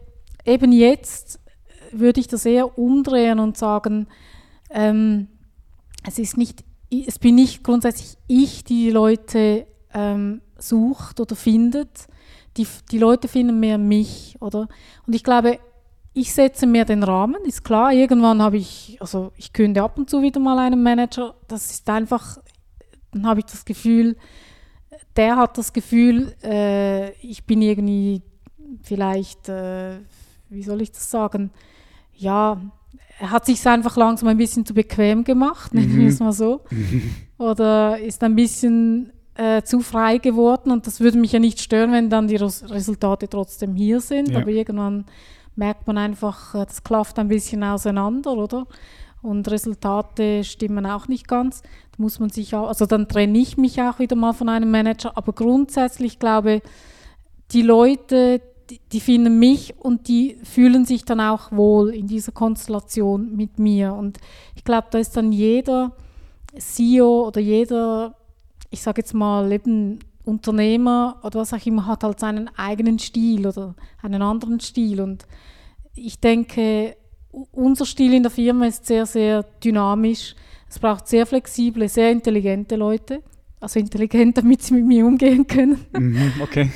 [0.44, 1.40] eben jetzt
[1.92, 4.07] würde ich das eher umdrehen und sagen,
[4.70, 5.29] ähm,
[6.07, 12.07] es ist nicht es bin nicht grundsätzlich ich, die die Leute ähm, sucht oder findet.
[12.57, 14.68] Die, die Leute finden mehr mich, oder?
[15.07, 15.59] Und ich glaube,
[16.14, 17.92] ich setze mehr den Rahmen, ist klar.
[17.92, 21.35] Irgendwann habe ich, also ich künde ab und zu wieder mal einen Manager.
[21.49, 22.38] Das ist einfach,
[23.12, 24.16] dann habe ich das Gefühl,
[25.14, 28.22] der hat das Gefühl, äh, ich bin irgendwie
[28.83, 29.99] vielleicht, äh,
[30.49, 31.51] wie soll ich das sagen,
[32.14, 32.61] ja,
[33.20, 36.62] hat sich einfach langsam ein bisschen zu bequem gemacht, nennen wir es mal so.
[37.38, 41.92] Oder ist ein bisschen äh, zu frei geworden und das würde mich ja nicht stören,
[41.92, 44.31] wenn dann die Resultate trotzdem hier sind.
[44.31, 44.40] Ja.
[44.40, 45.05] Aber irgendwann
[45.55, 48.66] merkt man einfach, äh, das klafft ein bisschen auseinander, oder?
[49.22, 51.62] Und Resultate stimmen auch nicht ganz.
[51.62, 54.70] Da muss man sich auch, also dann trenne ich mich auch wieder mal von einem
[54.70, 55.16] Manager.
[55.16, 56.62] Aber grundsätzlich glaube
[57.52, 58.40] die Leute,
[58.92, 63.94] die, finden mich und die fühlen sich dann auch wohl in dieser Konstellation mit mir.
[63.94, 64.18] Und
[64.55, 65.92] ich glaube, da ist dann jeder
[66.59, 68.14] CEO oder jeder,
[68.70, 73.46] ich sage jetzt mal, eben Unternehmer oder was auch immer, hat halt seinen eigenen Stil
[73.46, 75.00] oder einen anderen Stil.
[75.00, 75.26] Und
[75.94, 76.96] ich denke,
[77.52, 80.35] unser Stil in der Firma ist sehr, sehr dynamisch.
[80.68, 83.22] Es braucht sehr flexible, sehr intelligente Leute.
[83.61, 85.87] Also intelligent, damit sie mit mir umgehen können.
[85.92, 86.70] Mhm, okay.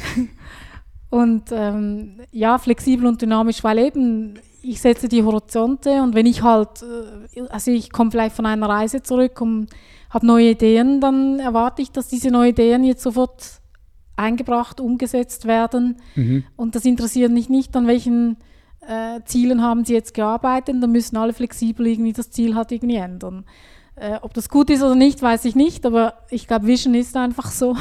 [1.11, 6.43] Und ähm, ja, flexibel und dynamisch, weil eben ich setze die Horizonte und wenn ich
[6.43, 9.69] halt, äh, also ich komme vielleicht von einer Reise zurück und
[10.11, 13.61] habe neue Ideen, dann erwarte ich, dass diese neuen Ideen jetzt sofort
[14.17, 15.97] eingebracht, umgesetzt werden.
[16.15, 16.45] Mhm.
[16.57, 18.37] Und das interessiert mich nicht, an welchen
[18.87, 20.77] äh, Zielen haben sie jetzt gearbeitet.
[20.81, 23.45] Dann müssen alle flexibel irgendwie das Ziel halt irgendwie ändern.
[23.97, 27.17] Äh, ob das gut ist oder nicht, weiß ich nicht, aber ich glaube, Vision ist
[27.17, 27.77] einfach so.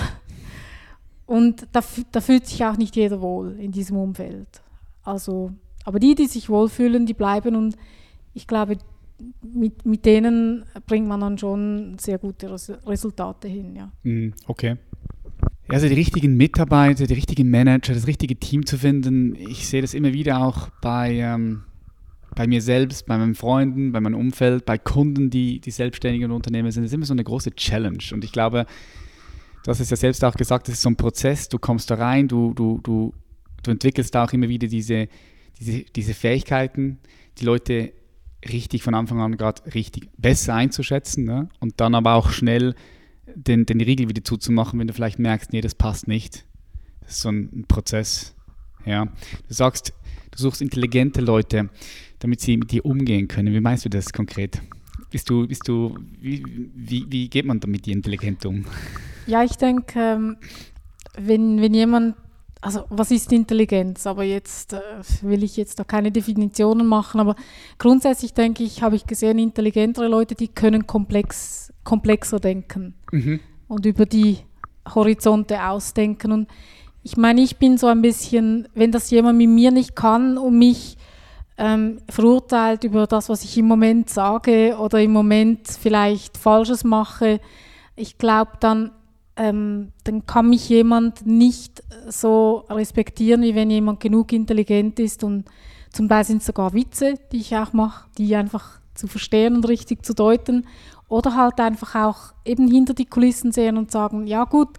[1.30, 4.48] Und da, da fühlt sich auch nicht jeder wohl in diesem Umfeld.
[5.04, 5.52] Also,
[5.86, 7.76] aber die, die sich wohlfühlen, die bleiben und
[8.34, 8.80] ich glaube,
[9.44, 13.76] mit, mit denen bringt man dann schon sehr gute Resultate hin.
[13.76, 13.92] Ja.
[14.02, 14.78] Mhm, okay.
[15.68, 19.94] Also die richtigen Mitarbeiter, die richtigen Manager, das richtige Team zu finden, ich sehe das
[19.94, 21.62] immer wieder auch bei, ähm,
[22.36, 26.72] bei mir selbst, bei meinen Freunden, bei meinem Umfeld, bei Kunden, die, die selbstständige Unternehmer
[26.72, 26.86] sind.
[26.86, 28.04] Das ist immer so eine große Challenge.
[28.13, 28.65] Und ich glaube,
[29.63, 31.95] du hast es ja selbst auch gesagt, das ist so ein Prozess, du kommst da
[31.95, 33.13] rein, du, du, du,
[33.63, 35.08] du entwickelst da auch immer wieder diese,
[35.60, 37.00] diese, diese Fähigkeiten,
[37.38, 37.93] die Leute
[38.48, 41.50] richtig von Anfang an gerade richtig besser einzuschätzen ne?
[41.60, 42.76] und dann aber auch schnell
[43.36, 46.45] den, den Riegel wieder zuzumachen, wenn du vielleicht merkst, nee, das passt nicht.
[47.02, 48.36] Das ist so ein, ein Prozess.
[48.86, 49.06] Ja.
[49.06, 49.93] Du sagst,
[50.32, 51.69] du suchst intelligente Leute,
[52.19, 53.54] damit sie mit dir umgehen können.
[53.54, 54.62] Wie meinst du das konkret?
[55.12, 56.43] Bist du, bist du, wie,
[56.76, 58.65] wie, wie geht man damit intelligent um?
[59.26, 60.38] Ja, ich denke, ähm,
[61.17, 62.15] wenn, wenn jemand,
[62.62, 64.06] also was ist Intelligenz?
[64.06, 64.80] Aber jetzt äh,
[65.22, 67.36] will ich jetzt da keine Definitionen machen, aber
[67.78, 73.39] grundsätzlich denke ich, habe ich gesehen, intelligentere Leute, die können komplex, komplexer denken mhm.
[73.67, 74.38] und über die
[74.93, 76.32] Horizonte ausdenken.
[76.32, 76.48] Und
[77.04, 80.58] ich meine, ich bin so ein bisschen, wenn das jemand mit mir nicht kann und
[80.60, 80.98] mich
[81.60, 87.41] ähm, verurteilt über das, was ich im Moment sage oder im Moment vielleicht Falsches mache,
[87.98, 88.91] ich glaube, dann,
[89.36, 95.22] ähm, dann kann mich jemand nicht so respektieren, wie wenn jemand genug intelligent ist.
[95.22, 95.43] Und
[95.91, 99.67] zum Beispiel sind es sogar Witze, die ich auch mache, die einfach zu verstehen und
[99.67, 100.65] richtig zu deuten.
[101.10, 104.78] Oder halt einfach auch eben hinter die Kulissen sehen und sagen, ja gut,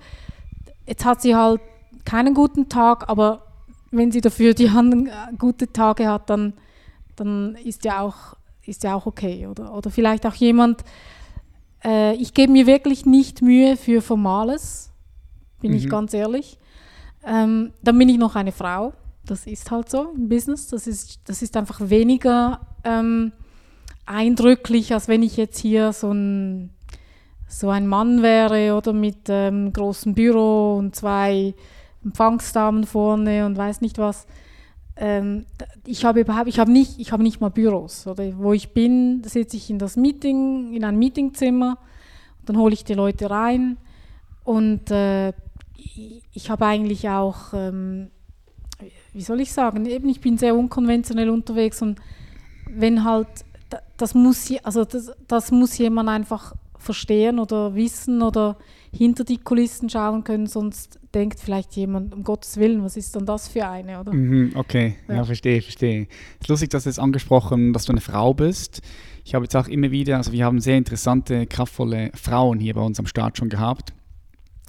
[0.86, 1.60] jetzt hat sie halt
[2.06, 3.42] keinen guten Tag, aber
[3.90, 6.54] wenn sie dafür die anderen äh, gute Tage hat, dann
[7.20, 9.46] dann ist ja auch, ist ja auch okay.
[9.46, 10.84] Oder, oder vielleicht auch jemand,
[11.84, 14.90] äh, ich gebe mir wirklich nicht Mühe für Formales,
[15.60, 15.76] bin mhm.
[15.76, 16.58] ich ganz ehrlich.
[17.24, 18.94] Ähm, dann bin ich noch eine Frau.
[19.26, 20.68] Das ist halt so im Business.
[20.68, 23.32] Das ist, das ist einfach weniger ähm,
[24.06, 26.70] eindrücklich, als wenn ich jetzt hier so ein,
[27.46, 31.54] so ein Mann wäre oder mit ähm, großem Büro und zwei
[32.02, 34.26] Empfangsdamen vorne und weiß nicht was
[34.96, 35.46] ähm,
[35.86, 38.06] ich habe überhaupt, ich habe nicht, ich habe nicht mal Büros.
[38.06, 38.36] Oder?
[38.38, 41.78] Wo ich bin, sitze ich in das Meeting, in ein Meetingzimmer,
[42.46, 43.78] dann hole ich die Leute rein.
[44.44, 45.32] Und äh,
[46.32, 48.10] ich habe eigentlich auch, ähm,
[49.12, 51.82] wie soll ich sagen, eben ich bin sehr unkonventionell unterwegs.
[51.82, 52.00] Und
[52.68, 53.28] wenn halt,
[53.96, 58.56] das muss, also das, das muss jemand einfach verstehen oder wissen oder
[58.92, 63.26] hinter die Kulissen schauen können, sonst denkt vielleicht jemand, um Gottes Willen, was ist dann
[63.26, 64.12] das für eine, oder?
[64.12, 65.16] Mhm, okay, ja.
[65.16, 66.08] ja, verstehe, verstehe.
[66.34, 68.80] Es ist lustig, dass du jetzt angesprochen dass du eine Frau bist.
[69.24, 72.80] Ich habe jetzt auch immer wieder, also wir haben sehr interessante, kraftvolle Frauen hier bei
[72.80, 73.92] uns am Start schon gehabt.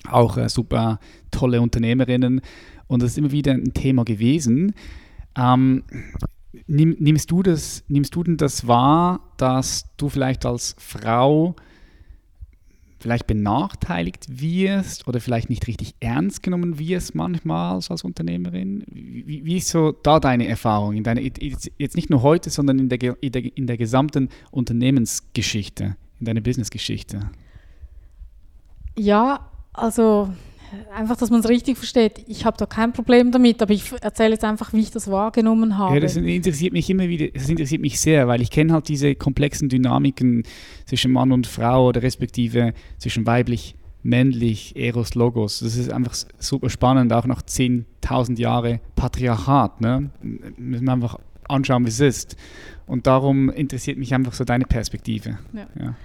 [0.10, 1.00] Auch äh, super
[1.32, 2.42] tolle Unternehmerinnen.
[2.88, 4.74] Und das ist immer wieder ein Thema gewesen.
[5.38, 5.84] Ähm,
[6.68, 11.56] nimm, nimmst, du das, nimmst du denn das wahr, dass du vielleicht als Frau
[13.02, 18.84] vielleicht benachteiligt wirst oder vielleicht nicht richtig ernst genommen wirst manchmal als Unternehmerin?
[18.88, 22.90] Wie, wie ist so da deine Erfahrung, in deine, jetzt nicht nur heute, sondern in
[22.90, 27.32] der, in der, in der gesamten Unternehmensgeschichte, in deiner Businessgeschichte?
[28.98, 30.34] Ja, also
[30.96, 32.24] einfach, dass man es richtig versteht.
[32.28, 35.78] Ich habe da kein Problem damit, aber ich erzähle jetzt einfach, wie ich das wahrgenommen
[35.78, 35.96] habe.
[35.96, 39.16] Ja, das interessiert mich immer wieder, das interessiert mich sehr, weil ich kenne halt diese
[39.16, 40.44] komplexen Dynamiken
[40.86, 45.60] zwischen Mann und Frau oder respektive zwischen weiblich, männlich, Eros, Logos.
[45.60, 49.82] Das ist einfach super spannend, auch nach 10.000 Jahren Patriarchat.
[49.82, 50.10] Ne?
[50.58, 52.36] Müssen wir einfach anschauen, wie es ist.
[52.88, 55.38] Und darum interessiert mich einfach so deine Perspektive.
[55.54, 55.68] Ja.
[55.80, 55.96] Ja.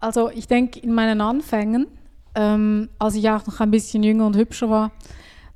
[0.00, 1.86] Also ich denke, in meinen Anfängen
[2.34, 4.92] ähm, als ich auch noch ein bisschen jünger und hübscher war,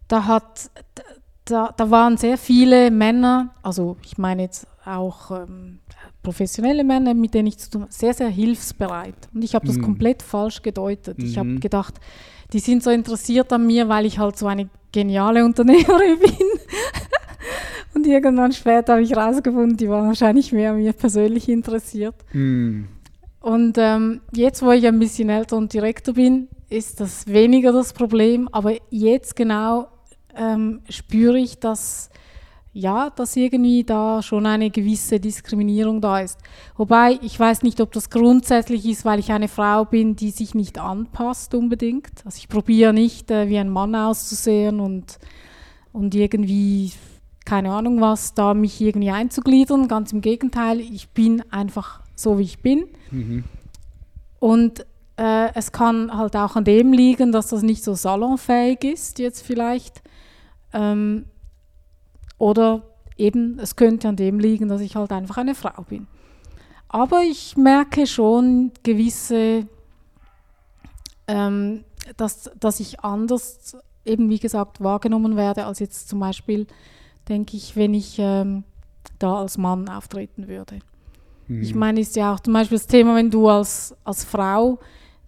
[0.06, 0.70] da, hat,
[1.44, 5.80] da, da waren sehr viele Männer, also ich meine jetzt auch ähm,
[6.22, 9.28] professionelle Männer, mit denen ich zu tun sehr, sehr hilfsbereit.
[9.34, 9.82] Und ich habe das mhm.
[9.82, 11.18] komplett falsch gedeutet.
[11.18, 11.24] Mhm.
[11.24, 11.94] Ich habe gedacht,
[12.52, 16.34] die sind so interessiert an mir, weil ich halt so eine geniale Unternehmerin bin.
[17.94, 22.16] und irgendwann später habe ich herausgefunden, die waren wahrscheinlich mehr an mir persönlich interessiert.
[22.32, 22.88] Mhm.
[23.40, 27.92] Und ähm, jetzt, wo ich ein bisschen älter und Direktor bin, ist das weniger das
[27.92, 28.48] Problem.
[28.52, 29.88] Aber jetzt genau
[30.36, 32.10] ähm, spüre ich, dass
[32.74, 36.38] ja, dass irgendwie da schon eine gewisse Diskriminierung da ist.
[36.76, 40.54] Wobei ich weiß nicht, ob das grundsätzlich ist, weil ich eine Frau bin, die sich
[40.54, 42.24] nicht anpasst unbedingt.
[42.24, 45.18] Also ich probiere nicht äh, wie ein Mann auszusehen und,
[45.92, 46.92] und irgendwie
[47.44, 49.88] keine Ahnung was, da mich irgendwie einzugliedern.
[49.88, 52.84] Ganz im Gegenteil, ich bin einfach so, wie ich bin.
[53.10, 53.44] Mhm.
[54.38, 54.84] Und
[55.18, 59.44] äh, es kann halt auch an dem liegen, dass das nicht so salonfähig ist jetzt
[59.44, 60.00] vielleicht.
[60.72, 61.26] Ähm,
[62.38, 62.82] oder
[63.16, 66.06] eben, es könnte an dem liegen, dass ich halt einfach eine Frau bin.
[66.88, 69.66] Aber ich merke schon gewisse,
[71.26, 71.84] ähm,
[72.16, 76.66] dass, dass ich anders eben wie gesagt wahrgenommen werde als jetzt zum Beispiel,
[77.28, 78.62] denke ich, wenn ich ähm,
[79.18, 80.78] da als Mann auftreten würde.
[81.48, 81.62] Mhm.
[81.62, 84.78] Ich meine, ist ja auch zum Beispiel das Thema, wenn du als, als Frau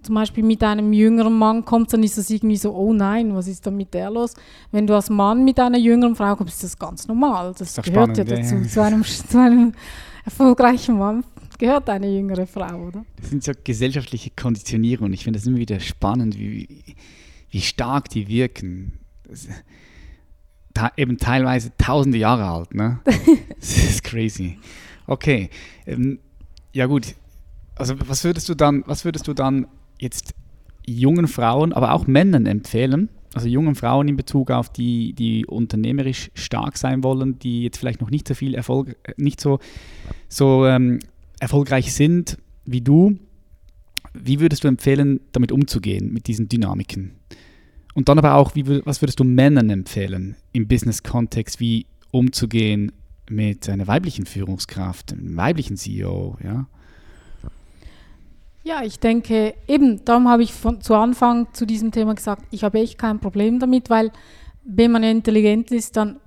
[0.03, 3.49] zum Beispiel mit einem jüngeren Mann kommst, dann ist das irgendwie so, oh nein, was
[3.49, 4.35] ist da mit der los?
[4.73, 7.55] Wenn du als Mann mit einer jüngeren Frau kommst, ist das ganz normal.
[7.59, 8.55] Das, das gehört spannend, ja dazu.
[8.57, 8.69] Ja.
[8.69, 9.73] Zu, einem, zu einem
[10.25, 11.25] erfolgreichen Mann
[11.59, 13.05] gehört eine jüngere Frau, oder?
[13.21, 15.13] Das sind so gesellschaftliche Konditionierungen.
[15.13, 16.67] Ich finde das immer wieder spannend, wie,
[17.51, 18.99] wie stark die wirken.
[19.29, 19.49] Das,
[20.97, 23.01] eben teilweise tausende Jahre alt, ne?
[23.61, 24.59] das ist crazy.
[25.07, 25.51] Okay.
[25.87, 26.19] Ähm,
[26.73, 27.15] ja gut.
[27.75, 29.67] Also was würdest du dann, was würdest du dann
[30.01, 30.35] jetzt
[30.87, 33.11] jungen Frauen, aber auch Männern empfehlen?
[33.33, 38.01] Also jungen Frauen in Bezug auf die, die unternehmerisch stark sein wollen, die jetzt vielleicht
[38.01, 39.61] noch nicht so viel Erfolg, äh, nicht so,
[40.29, 40.99] so ähm,
[41.39, 43.19] erfolgreich sind wie du.
[44.15, 47.13] Wie würdest du empfehlen, damit umzugehen, mit diesen Dynamiken?
[47.95, 52.93] Und dann aber auch, wie, was würdest du Männern empfehlen, im Business-Kontext, wie umzugehen
[53.29, 56.67] mit einer weiblichen Führungskraft, einem weiblichen CEO, ja?
[58.63, 62.63] Ja, ich denke, eben, darum habe ich von, zu Anfang zu diesem Thema gesagt, ich
[62.63, 64.13] habe echt kein Problem damit, weil
[64.65, 66.21] wenn man intelligent ist, dann,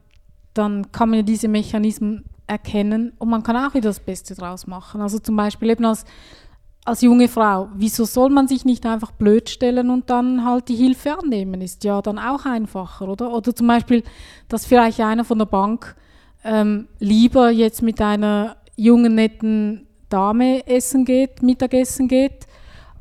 [0.54, 4.66] dann kann man ja diese Mechanismen erkennen und man kann auch wieder das Beste draus
[4.66, 5.02] machen.
[5.02, 6.06] Also zum Beispiel eben als,
[6.84, 10.76] als junge Frau, wieso soll man sich nicht einfach blöd stellen und dann halt die
[10.76, 11.62] Hilfe annehmen?
[11.62, 13.32] Ist ja dann auch einfacher, oder?
[13.32, 14.04] Oder zum Beispiel,
[14.50, 15.96] dass vielleicht einer von der Bank
[16.44, 22.46] ähm, lieber jetzt mit einer jungen, netten Dame essen geht, Mittagessen geht,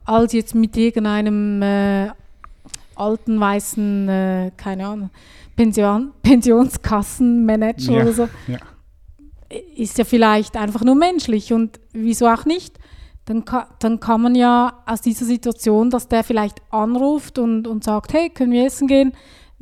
[0.07, 2.09] als jetzt mit irgendeinem äh,
[2.97, 5.11] alten weißen, äh, keine Ahnung,
[5.55, 8.29] Pension, Pensionskassenmanager ja, oder so.
[8.47, 8.59] Ja.
[9.77, 12.79] Ist ja vielleicht einfach nur menschlich und wieso auch nicht?
[13.27, 17.85] Dann, ka dann kann man ja aus dieser Situation, dass der vielleicht anruft und, und
[17.85, 19.13] sagt, hey, können wir essen gehen?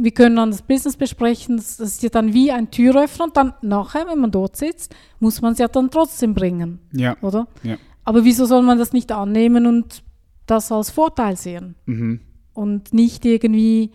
[0.03, 3.53] Wir können dann das Business besprechen, das, ist ja dann wie ein Türöffner und dann
[3.61, 6.81] nachher, wenn man dort sitzt, muss man es ja dann trotzdem bringen.
[6.93, 7.17] Ja.
[7.21, 7.47] Oder?
[7.63, 7.77] Ja.
[8.05, 10.03] Aber wieso soll man das nicht annehmen und
[10.47, 11.75] das als Vorteil sehen?
[11.85, 12.21] Mhm.
[12.55, 13.93] Und nicht irgendwie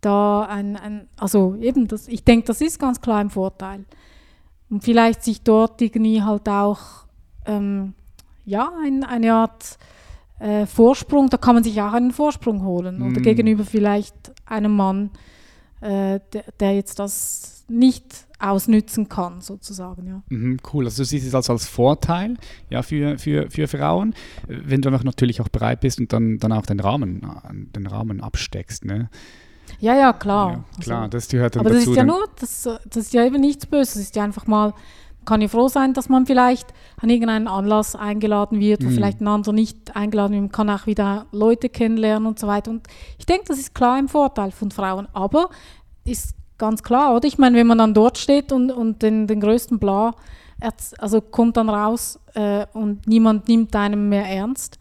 [0.00, 3.84] da ein, ein also eben, das, ich denke, das ist ganz klar ein Vorteil.
[4.70, 7.06] Und vielleicht sich dort irgendwie halt auch,
[7.46, 7.94] ähm,
[8.46, 9.78] ja, ein, eine Art
[10.38, 12.98] äh, Vorsprung, da kann man sich auch einen Vorsprung holen.
[12.98, 13.12] Mhm.
[13.12, 14.14] Oder gegenüber vielleicht
[14.46, 15.10] einem Mann,
[15.84, 18.04] der, der, jetzt das nicht
[18.38, 20.06] ausnützen kann, sozusagen.
[20.06, 20.22] Ja.
[20.28, 22.36] Mhm, cool, also du siehst es also als Vorteil
[22.70, 24.14] ja, für, für, für Frauen,
[24.46, 27.22] wenn du natürlich auch bereit bist und dann, dann auch den Rahmen,
[27.74, 28.84] den Rahmen absteckst.
[28.84, 29.08] Ne?
[29.80, 30.50] Ja, ja, klar.
[30.52, 31.92] Ja, klar, also, das gehört dann aber dazu.
[31.92, 34.24] Aber das ist ja nur, das, das ist ja eben nichts Böses, das ist ja
[34.24, 34.74] einfach mal
[35.24, 38.94] kann ja froh sein, dass man vielleicht an irgendeinen Anlass eingeladen wird, wo mhm.
[38.94, 40.42] vielleicht ein anderer nicht eingeladen wird.
[40.42, 42.70] Man kann auch wieder Leute kennenlernen und so weiter.
[42.70, 42.86] Und
[43.18, 45.08] ich denke, das ist klar im Vorteil von Frauen.
[45.12, 45.50] Aber
[46.04, 47.26] ist ganz klar, oder?
[47.26, 50.14] Ich meine, wenn man dann dort steht und, und den, den größten Bla,
[50.98, 54.78] also kommt dann raus äh, und niemand nimmt einem mehr ernst,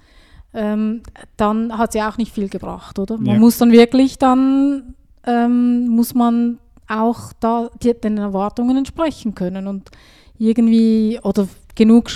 [0.53, 1.01] ähm,
[1.35, 3.17] dann hat sie auch nicht viel gebracht, oder?
[3.17, 3.39] Man ja.
[3.39, 4.93] muss dann wirklich dann,
[5.25, 9.89] ähm, muss man auch da den Erwartungen entsprechen können und
[10.37, 12.09] irgendwie oder genug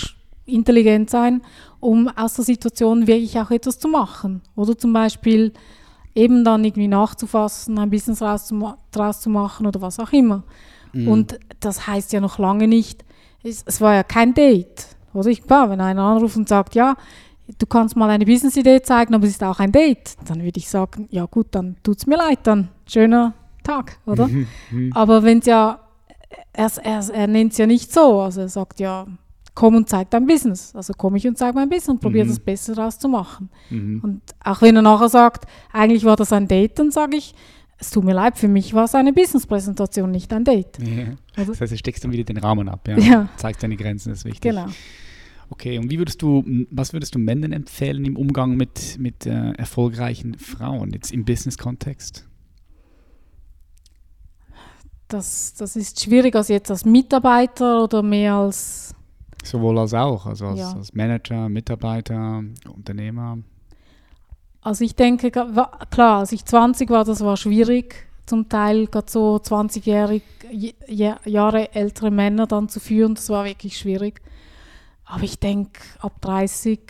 [0.46, 1.42] intelligent sein,
[1.80, 4.42] um aus der Situation wirklich auch etwas zu machen.
[4.56, 5.54] Oder zum Beispiel
[6.16, 10.44] eben dann irgendwie nachzufassen, ein Business draus zu machen oder was auch immer.
[10.94, 11.08] Mhm.
[11.08, 13.06] Und das heißt ja noch lange nicht,
[13.44, 14.88] es, es war ja kein Date.
[15.14, 16.96] Oder ich war, wenn einer anruft und sagt, ja,
[17.60, 20.70] du kannst mal eine Business-Idee zeigen, aber es ist auch ein Date, dann würde ich
[20.70, 24.28] sagen, ja gut, dann tut es mir leid, dann schöner Tag, oder?
[24.72, 25.80] Mhm, aber wenn es ja,
[26.54, 29.08] er, er, er nennt es ja nicht so, also er sagt ja,
[29.58, 30.76] komm und zeig dein Business.
[30.76, 32.30] Also komme ich und zeige mein Business und probiere mhm.
[32.30, 33.50] das Beste daraus zu machen.
[33.72, 34.02] Mhm.
[34.04, 37.34] Und auch wenn er nachher sagt, eigentlich war das ein Date, dann sage ich,
[37.80, 40.78] es tut mir leid, für mich war es eine Business-Präsentation, nicht ein Date.
[40.80, 41.16] Ja.
[41.36, 42.98] Also, das heißt, du steckst dann wieder den Rahmen ab, ja?
[42.98, 43.30] ja.
[43.38, 44.52] Zeigst deine Grenzen, das ist wichtig.
[44.52, 44.68] Genau.
[45.50, 49.52] Okay, und wie würdest du, was würdest du Männern empfehlen im Umgang mit, mit äh,
[49.52, 52.28] erfolgreichen Frauen, jetzt im Business-Kontext?
[55.08, 58.94] Das, das ist schwierig als jetzt als Mitarbeiter oder mehr als
[59.44, 60.72] Sowohl als auch, also als, ja.
[60.74, 62.44] als Manager, Mitarbeiter,
[62.76, 63.38] Unternehmer.
[64.62, 69.40] Also ich denke, klar, als ich 20 war, das war schwierig, zum Teil gerade so
[69.40, 70.22] 20 Jahre,
[70.88, 74.22] Jahre ältere Männer dann zu führen, das war wirklich schwierig.
[75.06, 76.82] Aber ich denke, ab 30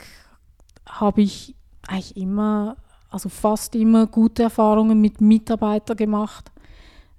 [0.87, 1.53] habe ich
[1.87, 2.77] eigentlich immer,
[3.11, 6.51] also fast immer gute Erfahrungen mit Mitarbeitern gemacht.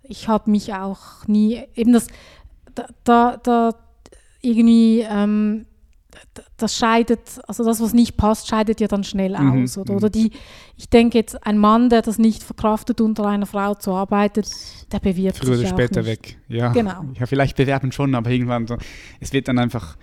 [0.09, 2.07] Ich habe mich auch nie, eben das,
[2.75, 3.75] da, da, da
[4.41, 5.67] irgendwie ähm,
[6.57, 9.65] das scheidet, also das, was nicht passt, scheidet ja dann schnell mhm.
[9.65, 9.79] aus.
[9.79, 9.93] Oder?
[9.93, 9.97] Mhm.
[9.99, 10.33] oder die,
[10.77, 14.45] ich denke jetzt, ein Mann, der das nicht verkraftet, unter einer Frau zu arbeiten,
[14.91, 16.11] der bewirbt Früher sich oder später nicht.
[16.11, 16.39] weg.
[16.49, 16.73] Ja.
[16.73, 17.05] Genau.
[17.19, 18.77] Ja, vielleicht bewerben schon, aber irgendwann, so,
[19.21, 19.97] es wird dann einfach,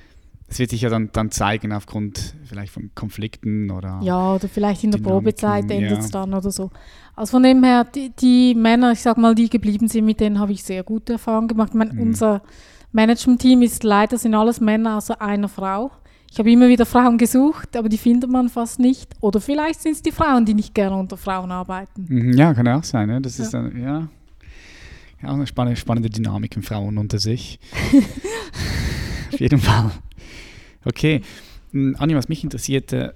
[0.48, 4.00] es wird sich ja dann, dann zeigen aufgrund vielleicht von Konflikten oder.
[4.04, 6.22] Ja, oder vielleicht in der Probezeit endet es ja.
[6.22, 6.70] dann oder so.
[7.16, 10.40] Also von dem her, die, die, Männer, ich sag mal, die geblieben sind, mit denen
[10.40, 11.70] habe ich sehr gute Erfahrungen gemacht.
[11.70, 12.02] Ich meine, mhm.
[12.02, 12.42] unser
[12.92, 15.92] Management-Team ist leider, sind alles Männer außer einer Frau.
[16.32, 19.14] Ich habe immer wieder Frauen gesucht, aber die findet man fast nicht.
[19.22, 22.06] Oder vielleicht sind es die Frauen, die nicht gerne unter Frauen arbeiten.
[22.08, 23.08] Mhm, ja, kann ja auch sein.
[23.08, 23.22] Ne?
[23.22, 23.46] Das ja.
[23.46, 24.08] ist dann, ja,
[25.24, 27.60] ja, eine spannende, spannende Dynamik in Frauen unter sich.
[29.34, 29.92] Auf jeden Fall.
[30.86, 31.22] Okay.
[31.72, 33.14] Hm, Anni, was mich interessiert, äh,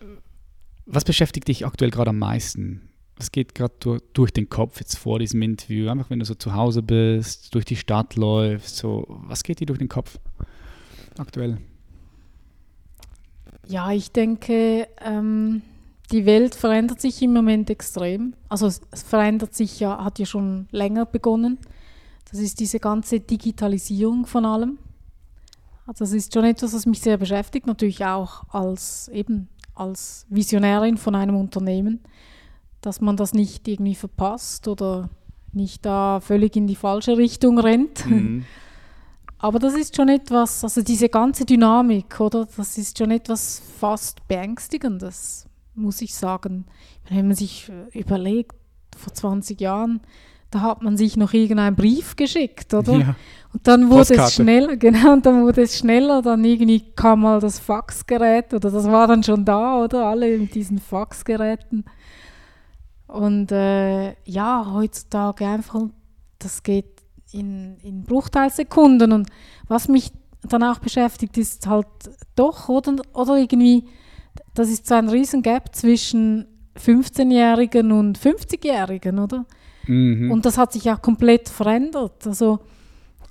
[0.86, 2.90] was beschäftigt dich aktuell gerade am meisten?
[3.20, 5.90] was geht gerade durch, durch, den Kopf jetzt vor diesem Interview?
[5.90, 9.66] Einfach wenn du so zu Hause bist, durch die Stadt läufst, so, was geht dir
[9.66, 10.18] durch den Kopf
[11.18, 11.58] aktuell?
[13.68, 15.62] Ja, ich denke, ähm,
[16.12, 18.34] die Welt verändert sich im Moment extrem.
[18.48, 21.60] Also es, es verändert sich ja, hat ja schon länger begonnen.
[22.32, 24.80] Das ist diese ganze Digitalisierung von allem.
[25.90, 30.98] Also das ist schon etwas, was mich sehr beschäftigt, natürlich auch als eben als Visionärin
[30.98, 32.02] von einem Unternehmen
[32.82, 35.10] dass man das nicht irgendwie verpasst oder
[35.52, 38.06] nicht da völlig in die falsche Richtung rennt.
[38.06, 38.46] Mhm.
[39.38, 42.46] Aber das ist schon etwas, also diese ganze Dynamik, oder?
[42.58, 46.66] Das ist schon etwas fast beängstigendes, muss ich sagen.
[47.08, 48.54] Wenn man sich äh, überlegt,
[48.98, 50.02] vor 20 Jahren,
[50.52, 52.94] da hat man sich noch irgendeinen Brief geschickt, oder?
[52.94, 53.16] Ja.
[53.54, 54.24] Und dann wurde Postkarte.
[54.24, 58.72] es schneller, genau, und dann wurde es schneller, dann irgendwie kam mal das Faxgerät, oder
[58.72, 60.06] das war dann schon da, oder?
[60.06, 61.86] Alle mit diesen Faxgeräten.
[63.08, 65.82] Und äh, ja, heutzutage einfach,
[66.38, 69.12] das geht in, in Bruchteilsekunden.
[69.12, 69.30] Und
[69.68, 70.12] was mich
[70.44, 71.88] dann auch beschäftigt, ist halt
[72.36, 73.86] doch, oder, oder irgendwie,
[74.54, 76.46] das ist so ein riesen Gap zwischen
[76.78, 79.46] 15-Jährigen und 50-Jährigen, oder?
[79.90, 80.32] Mhm.
[80.32, 82.28] Und das hat sich auch komplett verändert.
[82.28, 82.60] Also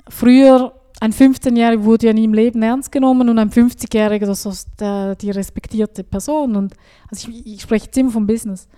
[0.09, 4.69] früher, ein 15-Jähriger wurde ja nie im Leben ernst genommen und ein 50-Jähriger, das ist
[4.81, 6.57] der, die respektierte Person.
[6.57, 6.75] Und
[7.09, 8.69] also ich, ich spreche jetzt immer vom Business.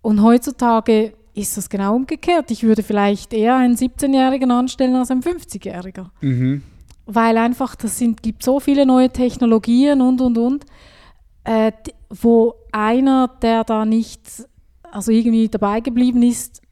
[0.00, 2.50] Und heutzutage ist das genau umgekehrt.
[2.50, 6.06] Ich würde vielleicht eher einen 17-Jährigen anstellen als einen 50-Jähriger.
[6.22, 6.62] Mhm.
[7.04, 10.64] Weil einfach, das sind, gibt so viele neue Technologien und, und, und,
[11.44, 11.72] äh,
[12.08, 14.22] wo einer, der da nicht,
[14.90, 16.62] also irgendwie dabei geblieben ist,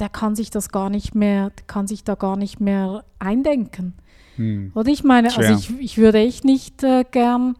[0.00, 3.94] der kann sich das gar nicht mehr, kann sich da gar nicht mehr eindenken.
[4.36, 4.72] Hm.
[4.74, 7.56] Oder ich meine, also ich, ich würde echt nicht äh, gern,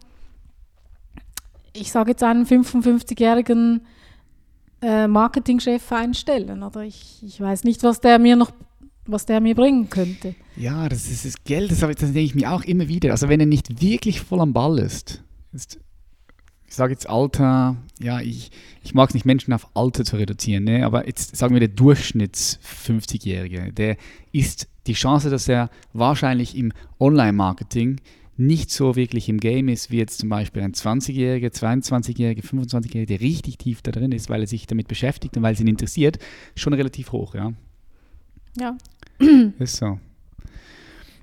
[1.73, 3.85] ich sage jetzt einen 55-jährigen
[4.81, 6.63] äh, Marketingchef einstellen.
[6.63, 8.51] Oder ich, ich weiß nicht, was der mir noch
[9.07, 10.35] was der mir bringen könnte.
[10.55, 13.11] Ja, das ist das Geld, das, das denke ich mir auch immer wieder.
[13.11, 15.23] Also wenn er nicht wirklich voll am Ball ist,
[15.53, 15.79] ist
[16.67, 18.49] ich sage jetzt Alter, ja, ich,
[18.83, 20.85] ich mag es nicht, Menschen auf Alter zu reduzieren, ne?
[20.85, 23.97] aber jetzt sagen wir der Durchschnitts-50-Jährige, der
[24.31, 28.01] ist die Chance, dass er wahrscheinlich im Online-Marketing
[28.37, 33.21] nicht so wirklich im Game ist, wie jetzt zum Beispiel ein 20-Jähriger, 22-Jähriger, 25-Jähriger, der
[33.21, 36.17] richtig tief da drin ist, weil er sich damit beschäftigt und weil es ihn interessiert,
[36.55, 37.53] schon relativ hoch, ja.
[38.59, 38.75] Ja.
[39.59, 39.99] Ist so.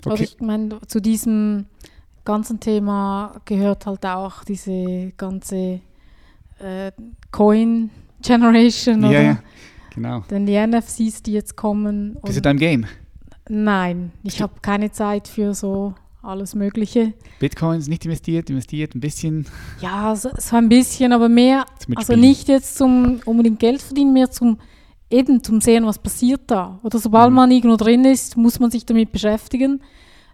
[0.04, 0.10] Okay.
[0.10, 1.66] Also ich meine, zu diesem
[2.24, 5.80] ganzen Thema gehört halt auch diese ganze
[6.60, 6.92] äh,
[7.30, 7.90] Coin
[8.22, 9.02] Generation.
[9.04, 9.38] Ja, ja,
[9.94, 10.20] genau.
[10.30, 12.16] Denn die NFCs, die jetzt kommen.
[12.22, 12.86] Bist du da im Game?
[13.48, 17.14] Nein, ich habe keine Zeit für so alles Mögliche.
[17.38, 19.46] Bitcoins nicht investiert, investiert ein bisschen?
[19.80, 24.30] Ja, so, so ein bisschen, aber mehr, also nicht jetzt zum unbedingt Geld verdienen, mehr
[24.30, 24.58] zum
[25.10, 26.78] eben zum sehen, was passiert da.
[26.82, 27.36] Oder sobald mhm.
[27.36, 29.80] man irgendwo drin ist, muss man sich damit beschäftigen.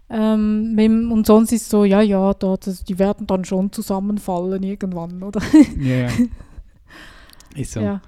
[0.09, 5.23] Ähm, und sonst ist so, ja, ja, da, das, die werden dann schon zusammenfallen irgendwann,
[5.23, 5.41] oder?
[5.79, 6.09] Ja, ja.
[7.55, 7.79] Ist so.
[7.79, 8.01] Ja.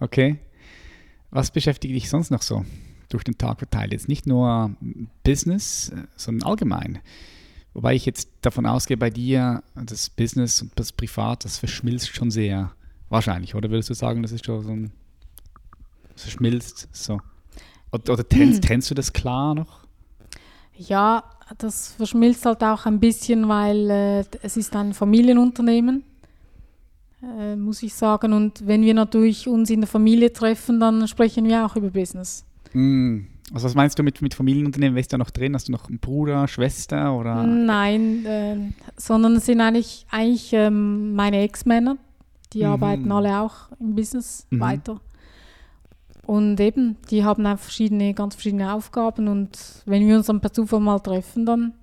[0.00, 0.38] Okay.
[1.30, 2.64] Was beschäftigt dich sonst noch so
[3.08, 3.92] durch den Tag verteilt?
[3.92, 4.74] Jetzt nicht nur
[5.22, 6.98] Business, sondern allgemein.
[7.74, 12.30] Wobei ich jetzt davon ausgehe, bei dir, das Business und das Privat, das verschmilzt schon
[12.30, 12.72] sehr
[13.08, 14.92] wahrscheinlich, oder würdest du sagen, das ist schon so ein,
[16.16, 17.20] verschmilzt so?
[17.92, 19.79] Oder, oder trennst, trennst du das klar noch?
[20.88, 21.24] Ja,
[21.58, 26.04] das verschmilzt halt auch ein bisschen, weil äh, es ist ein Familienunternehmen,
[27.22, 28.32] äh, muss ich sagen.
[28.32, 32.44] Und wenn wir natürlich uns in der Familie treffen, dann sprechen wir auch über Business.
[32.72, 33.20] Mm.
[33.52, 34.94] Also was meinst du mit, mit Familienunternehmen?
[34.94, 35.54] Wer ist da noch drin?
[35.54, 37.42] Hast du noch einen Bruder, Schwester oder?
[37.42, 38.56] Nein, äh,
[38.96, 41.98] sondern es sind eigentlich, eigentlich ähm, meine Ex-Männer.
[42.52, 42.70] Die mhm.
[42.70, 44.60] arbeiten alle auch im Business mhm.
[44.60, 45.00] weiter.
[46.26, 50.52] Und eben, die haben auch verschiedene, ganz verschiedene Aufgaben und wenn wir uns dann per
[50.52, 51.74] Zufall mal treffen, dann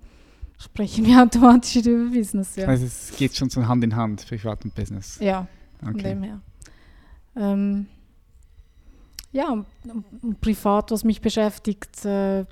[0.58, 2.56] sprechen wir automatisch über Business.
[2.56, 2.68] Ja.
[2.68, 5.18] Also es geht schon so Hand in Hand, Privat und Business.
[5.20, 5.48] Ja,
[5.80, 6.04] von okay.
[6.04, 6.42] dem her.
[7.36, 7.88] Ähm,
[9.32, 9.66] ja, und,
[10.22, 12.46] und privat, was mich beschäftigt, äh,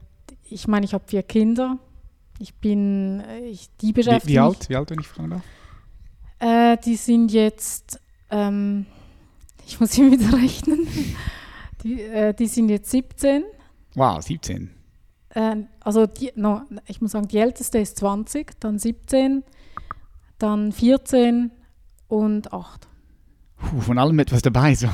[0.49, 1.79] ich meine, ich habe vier Kinder.
[2.39, 5.43] Ich bin, äh, ich, die beschäftigen wie, wie alt, wie alt, wenn ich fragen darf?
[6.39, 8.85] Äh, die sind jetzt, ähm,
[9.67, 10.87] ich muss hier wieder rechnen.
[11.85, 13.43] Die, äh, die sind jetzt 17.
[13.93, 14.71] Wow, 17.
[15.29, 19.43] Äh, also die, no, ich muss sagen, die älteste ist 20, dann 17,
[20.39, 21.51] dann 14
[22.07, 22.87] und 8.
[23.57, 24.87] Puh, von allem etwas dabei so.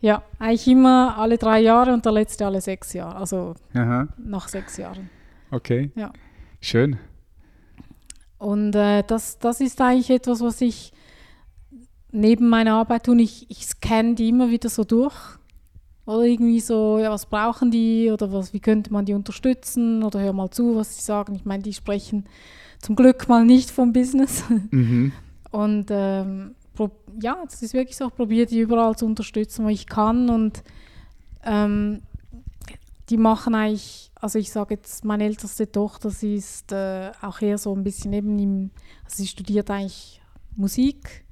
[0.00, 3.14] Ja, eigentlich immer alle drei Jahre und der letzte alle sechs Jahre.
[3.14, 4.08] Also Aha.
[4.18, 5.10] nach sechs Jahren.
[5.52, 5.92] Okay.
[5.94, 6.12] Ja.
[6.60, 6.98] Schön.
[8.38, 10.92] Und äh, das, das ist eigentlich etwas, was ich
[12.10, 13.20] neben meiner Arbeit tue.
[13.22, 15.38] Ich, ich scanne die immer wieder so durch
[16.10, 20.20] oder irgendwie so, ja, was brauchen die oder was, wie könnte man die unterstützen oder
[20.20, 21.34] hör mal zu, was sie sagen.
[21.36, 22.26] Ich meine, die sprechen
[22.80, 24.44] zum Glück mal nicht vom Business.
[24.70, 25.12] Mhm.
[25.52, 26.54] Und ähm,
[27.20, 30.30] ja, das ist wirklich so, ich probiere die überall zu unterstützen, wo ich kann.
[30.30, 30.62] Und
[31.44, 32.02] ähm,
[33.08, 37.58] die machen eigentlich, also ich sage jetzt, meine älteste Tochter, sie ist äh, auch eher
[37.58, 38.70] so ein bisschen eben im,
[39.04, 40.22] also sie studiert eigentlich
[40.54, 41.24] Musik.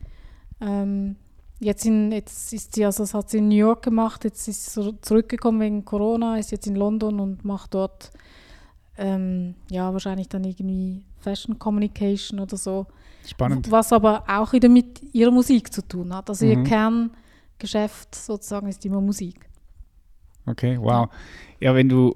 [0.61, 1.14] Ähm,
[1.61, 4.75] Jetzt, in, jetzt ist sie, also das hat sie in New York gemacht, jetzt ist
[4.75, 8.13] sie zurückgekommen wegen Corona, ist jetzt in London und macht dort
[8.97, 12.87] ähm, ja wahrscheinlich dann irgendwie Fashion Communication oder so.
[13.27, 13.71] Spannend.
[13.71, 16.29] Was aber auch wieder mit ihrer Musik zu tun hat.
[16.29, 16.51] Also mhm.
[16.53, 19.48] ihr Kerngeschäft sozusagen ist immer Musik.
[20.49, 21.09] Okay, wow.
[21.61, 22.15] Ja, wenn du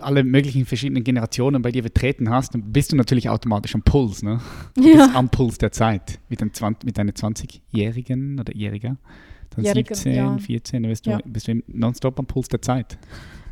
[0.00, 4.22] alle möglichen verschiedenen Generationen bei dir vertreten hast, dann bist du natürlich automatisch am Puls,
[4.22, 4.40] ne?
[4.74, 5.06] Du ja.
[5.06, 8.96] bist am Puls der Zeit mit, einem 20, mit einer 20-Jährigen oder Jähriger.
[9.50, 10.38] Dann Jährigen, 17, ja.
[10.38, 11.18] 14, dann bist du, ja.
[11.24, 12.98] bist du nonstop am Puls der Zeit.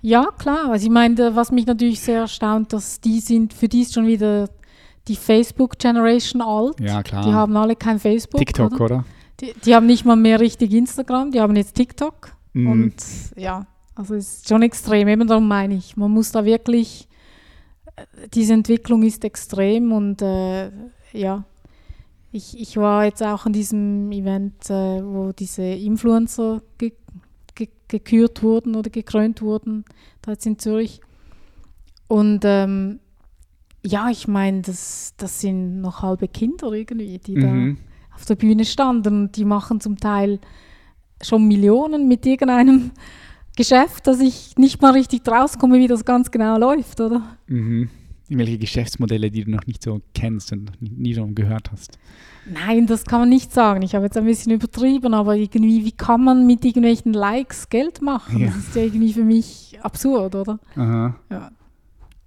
[0.03, 0.71] Ja, klar.
[0.71, 4.07] Also ich meine, was mich natürlich sehr erstaunt, dass die sind, für die ist schon
[4.07, 4.49] wieder
[5.09, 6.81] die Facebook-Generation alt.
[6.81, 7.25] Ja, klar.
[7.25, 8.39] Die haben alle kein Facebook.
[8.39, 8.85] TikTok, oder?
[8.85, 9.05] oder?
[9.41, 12.33] Die, die, haben nicht mal mehr richtig Instagram, die haben jetzt TikTok.
[12.53, 12.71] Mhm.
[12.71, 12.95] Und
[13.37, 13.67] ja,
[14.01, 17.07] also es ist schon extrem, eben darum meine ich, man muss da wirklich,
[17.97, 20.71] äh, diese Entwicklung ist extrem und äh,
[21.13, 21.45] ja,
[22.33, 26.93] ich, ich war jetzt auch an diesem Event, äh, wo diese Influencer ge
[27.55, 29.85] ge gekürt wurden oder gekrönt wurden,
[30.23, 31.01] da jetzt in Zürich.
[32.09, 33.01] Und ähm,
[33.85, 37.77] ja, ich meine, das, das sind noch halbe Kinder irgendwie, die mhm.
[37.77, 40.39] da auf der Bühne standen und die machen zum Teil
[41.21, 42.93] schon Millionen mit irgendeinem
[43.57, 47.37] Geschäft, dass ich nicht mal richtig rauskomme, wie das ganz genau läuft, oder?
[47.47, 47.91] Mhm.
[48.29, 51.99] irgendwelche Geschäftsmodelle, die du noch nicht so kennst und nie, nie gehört hast?
[52.47, 53.83] Nein, das kann man nicht sagen.
[53.83, 58.01] Ich habe jetzt ein bisschen übertrieben, aber irgendwie, wie kann man mit irgendwelchen Likes Geld
[58.03, 58.39] machen?
[58.39, 58.47] Ja.
[58.47, 60.59] Das ist ja irgendwie für mich absurd, oder?
[60.77, 61.17] Aha.
[61.31, 61.51] Ja.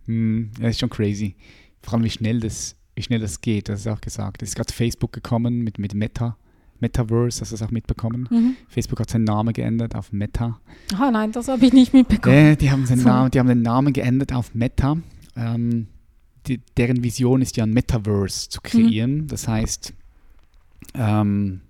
[0.05, 1.35] Hm, ja, ist schon crazy.
[1.81, 4.43] Vor allem, wie schnell das, wie schnell das geht, das ist auch gesagt.
[4.43, 6.37] Es ist gerade Facebook gekommen mit, mit Meta.
[6.83, 8.27] Metaverse, hast du das auch mitbekommen?
[8.29, 8.55] Mhm.
[8.67, 10.59] Facebook hat seinen Namen geändert auf Meta.
[10.97, 12.35] Ah nein, das habe ich nicht mitbekommen.
[12.35, 12.95] Äh, die, haben so.
[12.95, 14.97] Namen, die haben den Namen geändert auf Meta.
[15.35, 15.87] Ähm,
[16.47, 19.15] die, deren Vision ist ja ein Metaverse zu kreieren.
[19.15, 19.27] Mhm.
[19.27, 19.93] Das heißt,
[20.93, 21.61] ähm,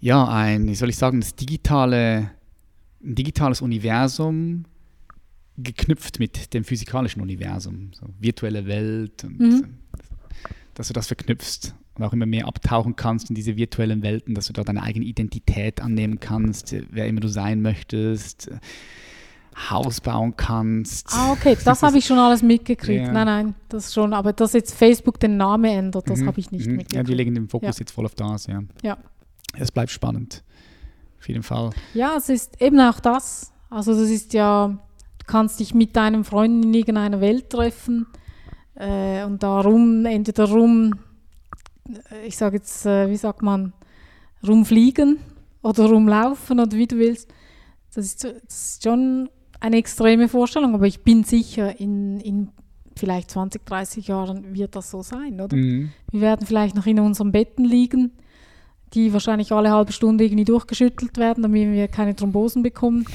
[0.00, 2.30] ja, ein, wie soll ich sagen, das digitale,
[3.02, 4.64] ein digitales Universum
[5.56, 7.90] geknüpft mit dem physikalischen Universum.
[7.92, 9.64] So virtuelle Welt und mhm.
[10.74, 14.46] dass du das verknüpfst und auch immer mehr abtauchen kannst in diese virtuellen Welten, dass
[14.46, 18.50] du da deine eigene Identität annehmen kannst, wer immer du sein möchtest,
[19.70, 21.08] Haus bauen kannst.
[21.12, 23.06] Ah, okay, das habe ich schon alles mitgekriegt.
[23.06, 23.12] Ja.
[23.12, 24.12] Nein, nein, das schon.
[24.14, 26.28] Aber dass jetzt Facebook den Namen ändert, das mhm.
[26.28, 26.76] habe ich nicht mhm.
[26.76, 26.94] mitgekriegt.
[26.94, 27.80] Ja, die legen den Fokus ja.
[27.80, 28.62] jetzt voll auf das, ja.
[28.82, 28.96] Ja.
[29.56, 30.44] Es bleibt spannend.
[31.18, 31.70] Auf jeden Fall.
[31.94, 33.52] Ja, es ist eben auch das.
[33.68, 38.06] Also das ist ja, du kannst dich mit deinem Freund in irgendeiner Welt treffen
[38.76, 40.94] äh, und darum, entweder rum
[42.26, 43.72] ich sage jetzt, äh, wie sagt man,
[44.46, 45.18] rumfliegen
[45.62, 47.28] oder rumlaufen oder wie du willst.
[47.94, 49.28] Das ist, das ist schon
[49.60, 52.48] eine extreme Vorstellung, aber ich bin sicher, in, in
[52.96, 55.56] vielleicht 20, 30 Jahren wird das so sein, oder?
[55.56, 55.90] Mhm.
[56.10, 58.12] Wir werden vielleicht noch in unseren Betten liegen,
[58.94, 63.06] die wahrscheinlich alle halbe Stunde irgendwie durchgeschüttelt werden, damit wir keine Thrombosen bekommen.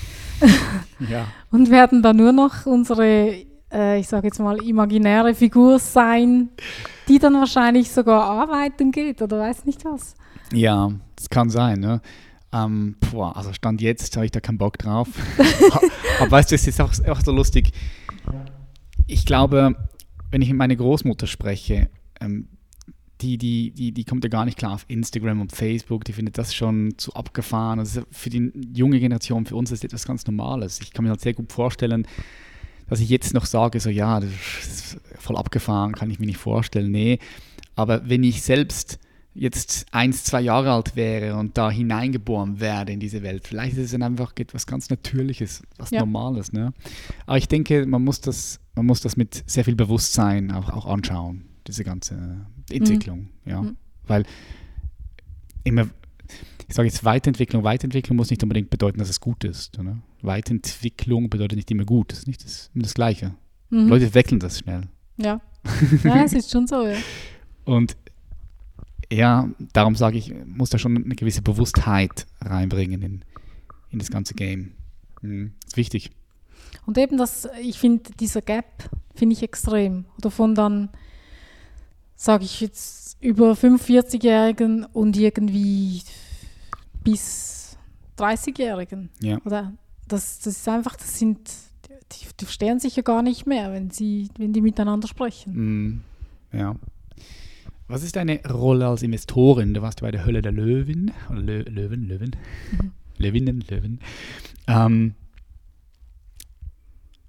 [1.09, 1.27] ja.
[1.51, 6.49] Und werden dann nur noch unsere äh, ich sage jetzt mal, imaginäre Figur sein,
[7.07, 10.15] die dann wahrscheinlich sogar arbeiten geht oder weiß nicht was.
[10.53, 11.79] Ja, das kann sein.
[11.79, 12.01] Ne?
[12.53, 15.07] Ähm, boah, also Stand jetzt habe ich da keinen Bock drauf.
[16.19, 17.71] Aber weißt du, es ist auch, auch so lustig.
[19.07, 19.75] Ich glaube,
[20.31, 21.89] wenn ich mit meiner Großmutter spreche,
[22.21, 22.47] ähm,
[23.21, 26.37] die, die, die, die kommt ja gar nicht klar auf Instagram und Facebook, die findet
[26.37, 27.79] das schon zu abgefahren.
[27.79, 30.79] Also für die junge Generation, für uns ist das etwas ganz Normales.
[30.81, 32.05] Ich kann mir halt sehr gut vorstellen,
[32.87, 36.37] dass ich jetzt noch sage, so ja, das ist voll abgefahren, kann ich mir nicht
[36.37, 36.91] vorstellen.
[36.91, 37.19] Nee,
[37.75, 38.99] aber wenn ich selbst
[39.35, 43.85] jetzt eins, zwei Jahre alt wäre und da hineingeboren werde in diese Welt, vielleicht ist
[43.85, 45.99] es dann einfach etwas ganz Natürliches, was ja.
[45.99, 46.53] Normales.
[46.53, 46.73] Ne?
[47.25, 50.85] Aber ich denke, man muss das, man muss das mit sehr viel Bewusstsein auch, auch
[50.85, 53.29] anschauen, diese ganze Entwicklung.
[53.45, 53.51] Mhm.
[53.51, 53.61] Ja?
[53.61, 53.77] Mhm.
[54.05, 54.25] Weil
[55.63, 55.87] immer,
[56.67, 59.79] ich sage jetzt Weiterentwicklung, Weiterentwicklung muss nicht unbedingt bedeuten, dass es gut ist.
[59.79, 59.97] Oder?
[60.23, 63.35] Weiterentwicklung bedeutet nicht immer gut, das ist nicht das, das Gleiche.
[63.69, 63.87] Mhm.
[63.87, 64.83] Leute wechseln das schnell.
[65.17, 65.41] Ja.
[66.03, 66.97] Ja, es ist schon so, ja.
[67.63, 67.95] Und
[69.11, 73.25] ja, darum sage ich, muss da schon eine gewisse Bewusstheit reinbringen in,
[73.91, 74.73] in das ganze Game.
[75.21, 75.53] Mhm.
[75.61, 76.11] Das ist wichtig.
[76.85, 80.05] Und eben das, ich finde, dieser Gap finde ich extrem.
[80.17, 80.89] Oder von dann,
[82.15, 86.01] sage ich jetzt, über 45-Jährigen und irgendwie
[87.03, 87.77] bis
[88.17, 89.09] 30-Jährigen.
[89.21, 89.39] Ja.
[89.45, 89.73] Oder
[90.07, 91.49] das, das ist einfach, das sind,
[92.11, 95.53] die, die verstehen sich ja gar nicht mehr, wenn sie, wenn die miteinander sprechen.
[96.51, 96.75] Mm, ja.
[97.87, 99.73] Was ist deine Rolle als Investorin?
[99.73, 102.35] Du warst bei der Hölle der Löwen, oder Lö Löwen, Löwen,
[102.71, 102.91] mhm.
[103.17, 103.99] Löwinnen, Löwen.
[104.67, 105.15] Ähm,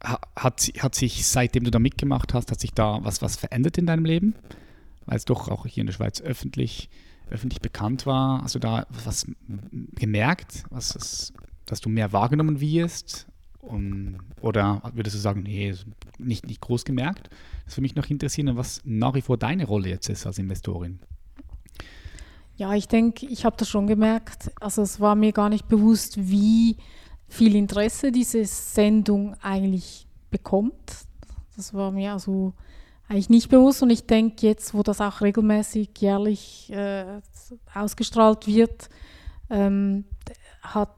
[0.01, 3.87] hat, hat sich, seitdem du da mitgemacht hast, hat sich da was, was verändert in
[3.87, 4.35] deinem Leben?
[5.07, 6.89] Weil es doch auch hier in der Schweiz öffentlich,
[7.31, 8.43] öffentlich bekannt war.
[8.43, 9.27] Hast du da was
[9.95, 11.33] gemerkt, was es
[11.67, 13.27] dass du mehr wahrgenommen wirst?
[13.61, 15.75] Um, oder würdest du sagen, nee,
[16.19, 17.31] nicht, nicht groß gemerkt?
[17.65, 21.01] Das würde mich noch interessieren, was nach wie vor deine Rolle jetzt ist als Investorin.
[22.57, 24.53] Ja, ich denke, ich habe das schon gemerkt.
[24.61, 26.77] Also es war mir gar nicht bewusst, wie
[27.27, 31.07] viel Interesse diese Sendung eigentlich bekommt.
[31.57, 32.53] Das war mir also
[33.09, 37.21] eigentlich nicht bewusst und ich denke jetzt, wo das auch regelmäßig jährlich äh,
[37.75, 38.89] ausgestrahlt wird,
[39.51, 40.05] ähm,
[40.63, 40.91] hat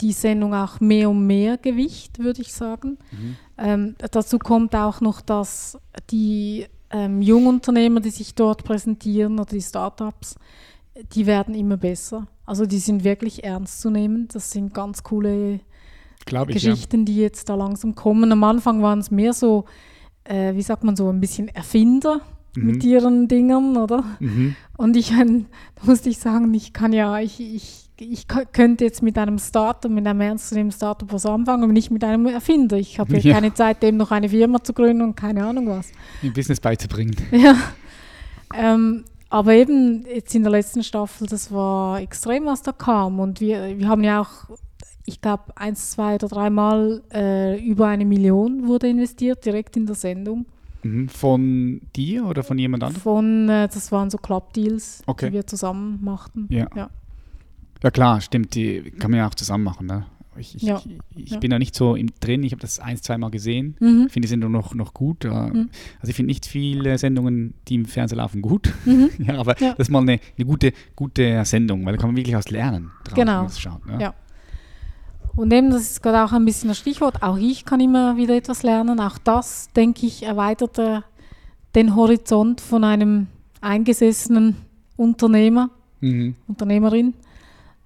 [0.00, 2.98] die Sendung auch mehr und mehr Gewicht, würde ich sagen.
[3.10, 3.36] Mhm.
[3.58, 5.78] Ähm, dazu kommt auch noch, dass
[6.10, 10.36] die ähm, Jungunternehmer, die sich dort präsentieren oder die Startups,
[11.12, 12.26] die werden immer besser.
[12.46, 14.28] Also die sind wirklich ernst zu nehmen.
[14.32, 15.60] Das sind ganz coole
[16.26, 17.04] ich, Geschichten, ja.
[17.04, 18.30] die jetzt da langsam kommen.
[18.30, 19.64] Am Anfang waren es mehr so,
[20.24, 22.20] äh, wie sagt man so, ein bisschen Erfinder
[22.54, 22.66] mhm.
[22.66, 24.04] mit ihren Dingern, oder?
[24.20, 24.56] Mhm.
[24.76, 29.16] Und ich, da musste ich sagen, ich kann ja, ich, ich ich könnte jetzt mit
[29.18, 32.76] einem Startup, mit einem ernstzunehmenden Startup was anfangen, aber nicht mit einem Erfinder.
[32.76, 33.34] Ich habe ja.
[33.34, 35.92] keine Zeit, dem noch eine Firma zu gründen und keine Ahnung was.
[36.22, 37.16] Ein Business beizubringen.
[37.32, 37.56] Ja.
[38.56, 43.18] Ähm, aber eben jetzt in der letzten Staffel, das war extrem, was da kam.
[43.18, 44.56] Und wir, wir haben ja auch,
[45.06, 49.96] ich glaube, eins, zwei oder dreimal äh, über eine Million wurde investiert, direkt in der
[49.96, 50.46] Sendung.
[50.84, 51.08] Mhm.
[51.08, 53.02] Von dir oder von jemand anderem?
[53.02, 55.28] Von, äh, das waren so Club-Deals, okay.
[55.28, 56.46] die wir zusammen machten.
[56.50, 56.68] Ja.
[56.76, 56.90] ja.
[57.84, 57.90] Ja.
[57.90, 59.86] klar, stimmt, die kann man ja auch zusammen machen.
[59.86, 60.06] Ne?
[60.36, 60.80] Ich, ich, ja.
[61.14, 63.76] ich, ich bin da nicht so im, drin, ich habe das ein, zweimal gesehen.
[63.78, 64.08] Mhm.
[64.08, 65.24] finde die Sendung noch, noch gut.
[65.24, 65.70] Mhm.
[66.00, 68.72] Also ich finde nicht viele Sendungen, die im Fernsehen laufen, gut.
[68.84, 69.10] Mhm.
[69.18, 69.70] ja, aber ja.
[69.70, 72.90] das ist mal eine, eine gute, gute Sendung, weil da kann man wirklich was lernen.
[73.04, 73.48] Drauf, genau.
[73.48, 73.98] Schaut, ne?
[74.00, 74.14] ja.
[75.36, 78.36] Und eben, das ist gerade auch ein bisschen das Stichwort, auch ich kann immer wieder
[78.36, 79.00] etwas lernen.
[79.00, 81.04] Auch das, denke ich, erweitert
[81.74, 83.26] den Horizont von einem
[83.60, 84.56] eingesessenen
[84.96, 85.70] Unternehmer,
[86.00, 86.36] mhm.
[86.46, 87.14] Unternehmerin.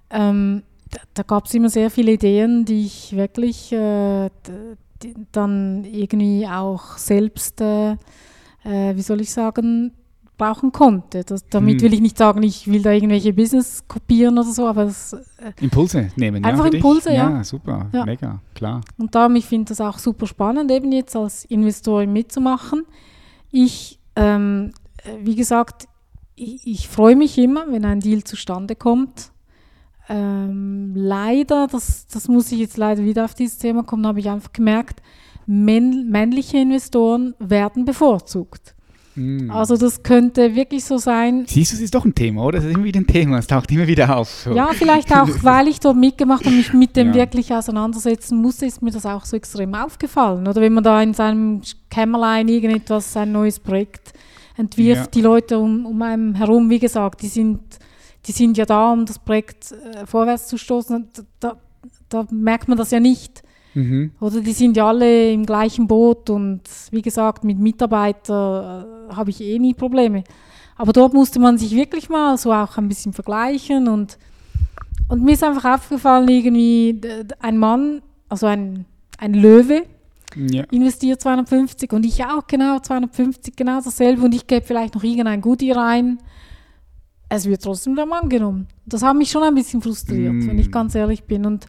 [0.09, 4.29] Ähm, da, da gab es immer sehr viele Ideen, die ich wirklich äh,
[5.31, 7.91] dann irgendwie auch selbst, äh,
[8.63, 9.93] äh, wie soll ich sagen,
[10.37, 11.23] brauchen konnte.
[11.23, 11.81] Das, damit hm.
[11.81, 15.51] will ich nicht sagen, ich will da irgendwelche Business kopieren oder so, aber das, äh,
[15.61, 17.29] Impulse nehmen, einfach ja, Impulse, ja.
[17.29, 18.05] Ja, super, ja.
[18.05, 18.81] mega, klar.
[18.97, 22.85] Und darum, ich finde das auch super spannend, eben jetzt als Investorin mitzumachen.
[23.51, 24.71] Ich, ähm,
[25.03, 25.87] äh, wie gesagt,
[26.35, 29.31] ich, ich freue mich immer, wenn ein Deal zustande kommt.
[30.09, 34.29] Ähm, leider, das, das muss ich jetzt leider wieder auf dieses Thema kommen, habe ich
[34.29, 35.01] einfach gemerkt,
[35.45, 38.75] männliche Investoren werden bevorzugt.
[39.15, 39.51] Mm.
[39.51, 41.45] Also das könnte wirklich so sein.
[41.47, 42.59] Siehst du, es ist doch ein Thema, oder?
[42.59, 44.29] Das ist immer wieder ein Thema, es taucht immer wieder auf.
[44.29, 44.53] So.
[44.53, 47.15] Ja, vielleicht auch, weil ich dort mitgemacht und mich mit dem ja.
[47.15, 50.47] wirklich auseinandersetzen musste, ist mir das auch so extrem aufgefallen.
[50.47, 54.13] Oder wenn man da in seinem Kämmerlein irgendetwas, ein neues Projekt
[54.55, 55.11] entwirft, ja.
[55.11, 57.59] die Leute um, um einem herum, wie gesagt, die sind,
[58.29, 61.07] die sind ja da, um das Projekt äh, vorwärts zu stoßen.
[61.39, 61.57] Da,
[62.09, 63.41] da merkt man das ja nicht.
[63.73, 64.11] Mhm.
[64.19, 66.61] Oder die sind ja alle im gleichen Boot und
[66.91, 70.23] wie gesagt, mit Mitarbeitern äh, habe ich eh nie Probleme.
[70.75, 74.19] Aber dort musste man sich wirklich mal so auch ein bisschen vergleichen und,
[75.07, 77.01] und mir ist einfach aufgefallen, irgendwie
[77.39, 78.85] ein Mann, also ein,
[79.17, 79.85] ein Löwe,
[80.35, 80.65] ja.
[80.69, 85.41] investiert 250 und ich auch genau 250, genau dasselbe und ich gebe vielleicht noch irgendein
[85.41, 86.19] Goodie rein.
[87.29, 88.67] Es wird trotzdem der Mann genommen.
[88.85, 90.47] Das hat mich schon ein bisschen frustriert, mm.
[90.47, 91.45] wenn ich ganz ehrlich bin.
[91.45, 91.67] Und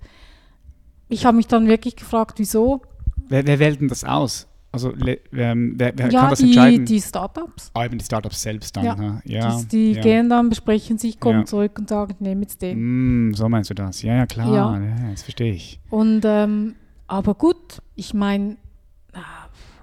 [1.09, 2.83] ich habe mich dann wirklich gefragt, wieso.
[3.29, 4.47] Wer, wer wählt denn das aus?
[4.73, 6.87] Also wer, wer, ja, kann das die, entscheiden?
[6.87, 7.71] die Startups.
[7.75, 8.85] Ah, eben die Startups selbst dann.
[8.85, 9.21] Ja, ne?
[9.25, 10.01] ja die, die ja.
[10.01, 11.45] gehen dann, besprechen sich, kommen ja.
[11.45, 13.31] zurück und sagen, ich nehme jetzt den.
[13.31, 14.01] Mm, so meinst du das?
[14.03, 14.55] Ja, ja, klar.
[14.55, 14.81] Ja.
[14.81, 15.81] ja das verstehe ich.
[15.91, 16.77] Und, ähm,
[17.09, 18.57] aber gut, ich meine,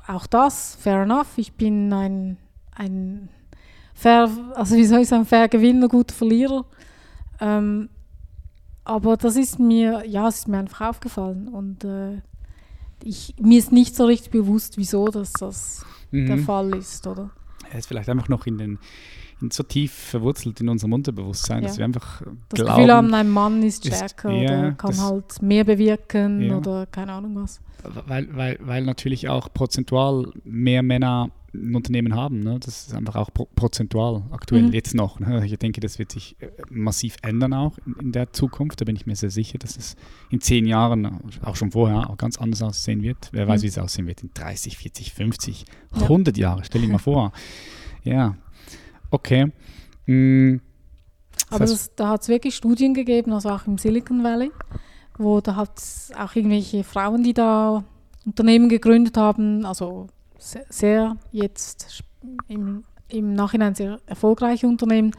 [0.08, 1.38] auch das, fair enough.
[1.38, 2.38] Ich bin ein,
[2.74, 3.30] ein
[3.98, 6.66] fair, also wie soll ich sagen, fair Gewinner, guter Verlierer.
[7.41, 7.89] Ähm,
[8.86, 12.22] aber das ist mir, ja, es ist mir einfach aufgefallen und äh,
[13.04, 16.28] ich, mir ist nicht so richtig bewusst, wieso dass das mhm.
[16.28, 17.32] der Fall ist, oder?
[17.70, 18.80] Er ist vielleicht einfach noch in den
[19.39, 21.68] in so tief verwurzelt in unserem Unterbewusstsein, ja.
[21.68, 25.00] dass wir einfach das glauben, Gefühl haben, ein Mann ist stärker ist, ja, oder kann
[25.00, 26.58] halt mehr bewirken ja.
[26.58, 27.62] oder keine Ahnung was.
[28.08, 31.30] Weil, weil, weil natürlich auch prozentual mehr Männer
[31.76, 32.39] Unternehmen haben.
[32.39, 32.60] Ne?
[32.60, 34.74] Das ist einfach auch pro prozentual aktuell mhm.
[34.74, 35.20] jetzt noch.
[35.20, 35.45] Ne?
[35.45, 38.82] Ich denke, das wird sich äh, massiv ändern auch in, in, der Zukunft.
[38.82, 39.95] Da bin ich mir sehr sicher, dass es
[40.30, 43.30] in zehn Jahren, auch schon vorher, auch ganz anders aussehen wird.
[43.32, 43.49] Wer mhm.
[43.49, 46.01] weiß, wie es aussehen wird in 30, 40, 50, ja.
[46.03, 46.64] 100 Jahre.
[46.64, 47.32] Stell dir mal vor.
[48.03, 48.38] Ja,
[49.12, 49.51] okay.
[50.05, 50.62] Mhm.
[51.49, 54.51] Aber das, da hat es wirklich Studien gegeben, also auch im Silicon Valley,
[55.18, 57.84] wo da hat es auch irgendwelche Frauen, die da
[58.26, 60.08] Unternehmen gegründet haben, also
[60.40, 62.04] sehr jetzt
[62.48, 65.12] im, im Nachhinein sehr erfolgreiche Unternehmen.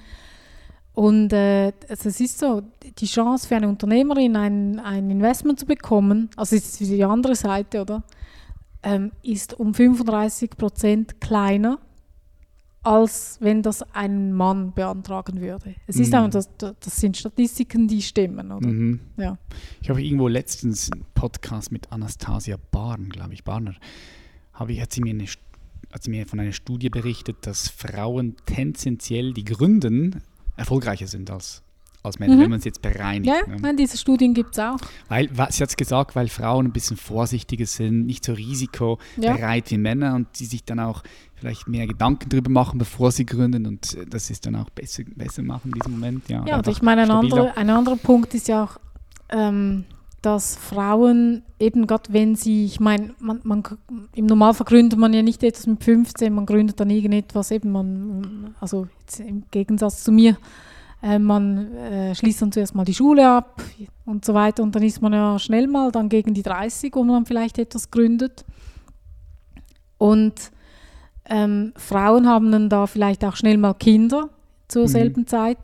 [0.94, 2.62] Und äh, also es ist so,
[2.98, 7.82] die Chance für eine Unternehmerin, ein, ein Investment zu bekommen, also ist die andere Seite,
[7.82, 8.02] oder?
[8.82, 11.78] Ähm, ist um 35 Prozent kleiner,
[12.82, 15.74] als wenn das ein Mann beantragen würde.
[15.86, 16.02] Es mhm.
[16.02, 18.68] ist auch, das, das sind Statistiken, die stimmen, oder?
[18.68, 19.00] Mhm.
[19.16, 19.38] Ja.
[19.80, 23.74] Ich habe irgendwo letztens einen Podcast mit Anastasia Barn, glaube ich, Barner,
[24.58, 25.24] habe ich, hat, sie mir eine,
[25.92, 30.22] hat sie mir von einer Studie berichtet, dass Frauen tendenziell, die gründen,
[30.56, 31.62] erfolgreicher sind als,
[32.02, 32.40] als Männer, mhm.
[32.40, 33.32] wenn man es jetzt bereinigt.
[33.32, 33.76] Ja, ne?
[33.76, 34.78] diese Studien gibt es auch.
[35.08, 39.70] Weil, sie hat es gesagt, weil Frauen ein bisschen vorsichtiger sind, nicht so risikobereit ja.
[39.70, 41.02] wie Männer und die sich dann auch
[41.36, 45.04] vielleicht mehr Gedanken darüber machen, bevor sie gründen und äh, das ist dann auch besser,
[45.14, 46.28] besser machen in diesem Moment.
[46.28, 48.78] Ja, ja und ich meine, ein, andere, ein anderer Punkt ist ja auch,
[49.28, 49.84] ähm,
[50.22, 53.62] dass Frauen eben gerade wenn sie, ich meine, man, man,
[54.14, 58.54] im Normalfall gründet man ja nicht etwas mit 15, man gründet dann irgendetwas eben, man,
[58.60, 58.88] also
[59.18, 60.36] im Gegensatz zu mir,
[61.02, 63.62] äh, man äh, schließt dann zuerst mal die Schule ab
[64.04, 67.04] und so weiter und dann ist man ja schnell mal dann gegen die 30, wo
[67.04, 68.44] man dann vielleicht etwas gründet.
[69.98, 70.50] Und
[71.26, 74.30] ähm, Frauen haben dann da vielleicht auch schnell mal Kinder
[74.66, 74.88] zur mhm.
[74.88, 75.58] selben Zeit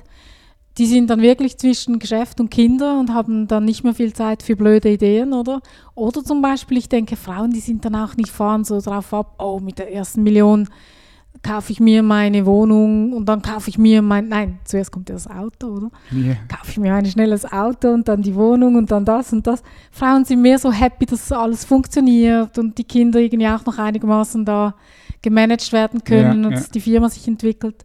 [0.79, 4.43] die sind dann wirklich zwischen Geschäft und Kinder und haben dann nicht mehr viel Zeit
[4.43, 5.61] für blöde Ideen, oder?
[5.95, 9.35] Oder zum Beispiel, ich denke, Frauen, die sind dann auch nicht fahren so drauf ab,
[9.39, 10.69] oh, mit der ersten Million
[11.43, 15.15] kaufe ich mir meine Wohnung und dann kaufe ich mir mein, nein, zuerst kommt ja
[15.15, 15.91] das Auto, oder?
[16.13, 16.37] Yeah.
[16.49, 19.63] Kaufe ich mir ein schnelles Auto und dann die Wohnung und dann das und das.
[19.91, 24.45] Frauen sind mehr so happy, dass alles funktioniert und die Kinder irgendwie auch noch einigermaßen
[24.45, 24.75] da
[25.23, 26.63] gemanagt werden können ja, und ja.
[26.73, 27.85] die Firma sich entwickelt.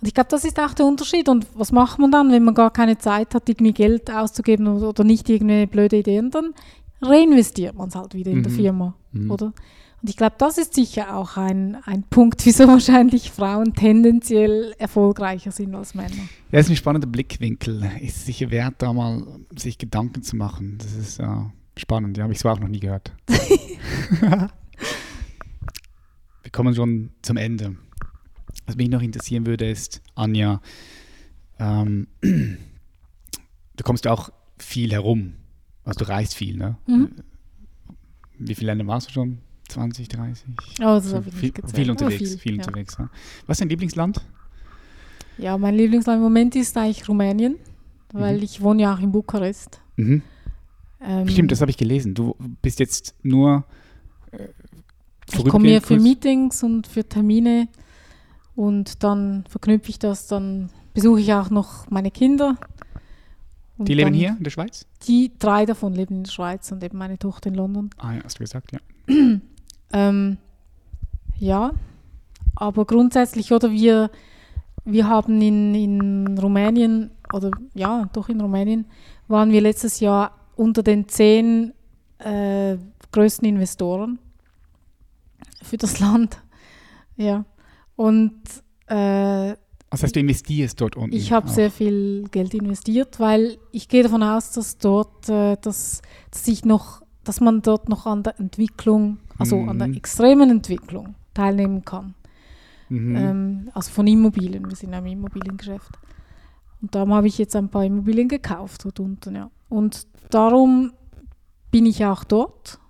[0.00, 1.28] Und ich glaube, das ist auch der Unterschied.
[1.28, 5.04] Und was macht man dann, wenn man gar keine Zeit hat, irgendwie Geld auszugeben oder,
[5.04, 6.30] nicht irgendeine blöde Ideen?
[6.30, 6.54] Dann
[7.02, 8.42] reinvestiert man es halt wieder in mhm.
[8.44, 9.30] der Firma, mhm.
[9.30, 9.52] oder?
[10.02, 15.50] Und ich glaube, das ist sicher auch ein, ein Punkt, wieso wahrscheinlich Frauen tendenziell erfolgreicher
[15.50, 16.08] sind als Männer.
[16.50, 17.90] Ja, das ist ein spannender Blickwinkel.
[18.00, 20.78] Ist sicher wert, da mal sich Gedanken zu machen.
[20.78, 23.12] Das ist uh, spannend, ja, habe ich so auch noch nie gehört.
[26.42, 27.76] Wir kommen schon zum Ende.
[28.70, 30.60] Was mich noch interessieren würde, ist, Anja,
[31.58, 35.32] ähm, du kommst ja auch viel herum.
[35.82, 36.76] Also du reist viel, ne?
[36.86, 37.10] Mhm.
[38.38, 39.38] Wie viele Länder warst du schon?
[39.70, 40.44] 20, 30?
[40.78, 42.58] Oh, habe ich viel, Viel unterwegs, viel, viel ja.
[42.58, 42.94] unterwegs.
[42.96, 43.10] Ja.
[43.48, 44.20] Was ist dein Lieblingsland?
[45.36, 47.56] Ja, mein Lieblingsland im Moment ist eigentlich Rumänien,
[48.12, 48.44] weil mhm.
[48.44, 49.80] ich wohne ja auch in Bukarest.
[49.96, 50.22] Mhm.
[51.00, 52.14] Ähm, Stimmt, das habe ich gelesen.
[52.14, 53.64] Du bist jetzt nur
[54.30, 54.46] äh,
[55.32, 57.66] Ich komme hier für Meetings und für Termine
[58.54, 62.56] und dann verknüpfe ich das, dann besuche ich auch noch meine Kinder.
[63.78, 64.86] Und die leben hier in der Schweiz?
[65.06, 67.90] Die drei davon leben in der Schweiz und eben meine Tochter in London.
[67.96, 68.80] Ah ja, hast du gesagt, ja.
[69.92, 70.36] ähm,
[71.38, 71.72] ja,
[72.54, 74.10] aber grundsätzlich, oder wir,
[74.84, 78.84] wir haben in, in Rumänien, oder ja, doch in Rumänien,
[79.28, 81.72] waren wir letztes Jahr unter den zehn
[82.18, 82.76] äh,
[83.12, 84.18] größten Investoren
[85.62, 86.38] für das Land.
[87.16, 87.44] Ja.
[88.00, 88.40] Und
[88.86, 89.54] äh,
[89.90, 91.14] das heißt, du investierst dort unten?
[91.14, 96.00] Ich habe sehr viel Geld investiert, weil ich gehe davon aus, dass dort, äh, dass,
[96.30, 99.68] dass ich noch, dass man dort noch an der Entwicklung, also mhm.
[99.68, 99.94] an der mhm.
[99.98, 102.14] extremen Entwicklung teilnehmen kann.
[102.88, 103.16] Mhm.
[103.16, 105.92] Ähm, also von Immobilien, wir sind ja im Immobiliengeschäft.
[106.80, 109.50] Und darum habe ich jetzt ein paar Immobilien gekauft dort unten, ja.
[109.68, 110.94] Und darum
[111.70, 112.80] bin ich auch dort,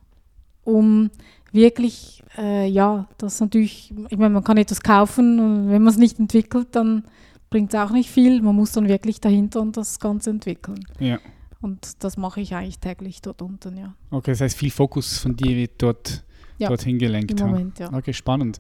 [0.63, 1.11] um
[1.53, 5.99] wirklich, äh, ja, das natürlich, ich meine, man kann etwas kaufen und wenn man es
[5.99, 7.05] nicht entwickelt, dann
[7.51, 8.41] bringt es auch nicht viel.
[8.43, 10.81] Man muss dann wirklich dahinter und das Ganze entwickeln.
[10.99, 11.19] Ja.
[11.61, 13.95] Und das mache ich eigentlich täglich dort unten, ja.
[14.11, 16.25] Okay, das heißt, viel Fokus von dir wird dort
[16.57, 17.39] ja, dorthin gelenkt.
[17.39, 17.93] Im Moment, ja.
[17.93, 18.59] Okay, spannend.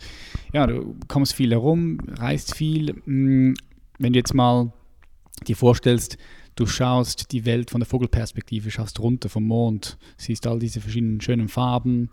[0.53, 3.01] Ja, du kommst viel herum, reist viel.
[3.05, 3.55] Hm,
[3.99, 4.73] wenn du jetzt mal
[5.47, 6.19] dir vorstellst,
[6.57, 11.21] du schaust die Welt von der Vogelperspektive, schaust runter vom Mond, siehst all diese verschiedenen
[11.21, 12.11] schönen Farben,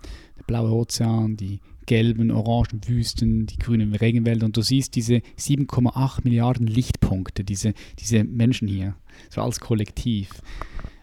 [0.48, 6.68] blaue Ozean, die gelben, orangen Wüsten, die grünen Regenwälder und du siehst diese 7,8 Milliarden
[6.68, 8.96] Lichtpunkte, diese, diese Menschen hier,
[9.30, 10.30] so als Kollektiv.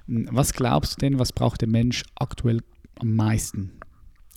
[0.07, 2.61] Was glaubst du denn, was braucht der Mensch aktuell
[3.01, 3.73] am meisten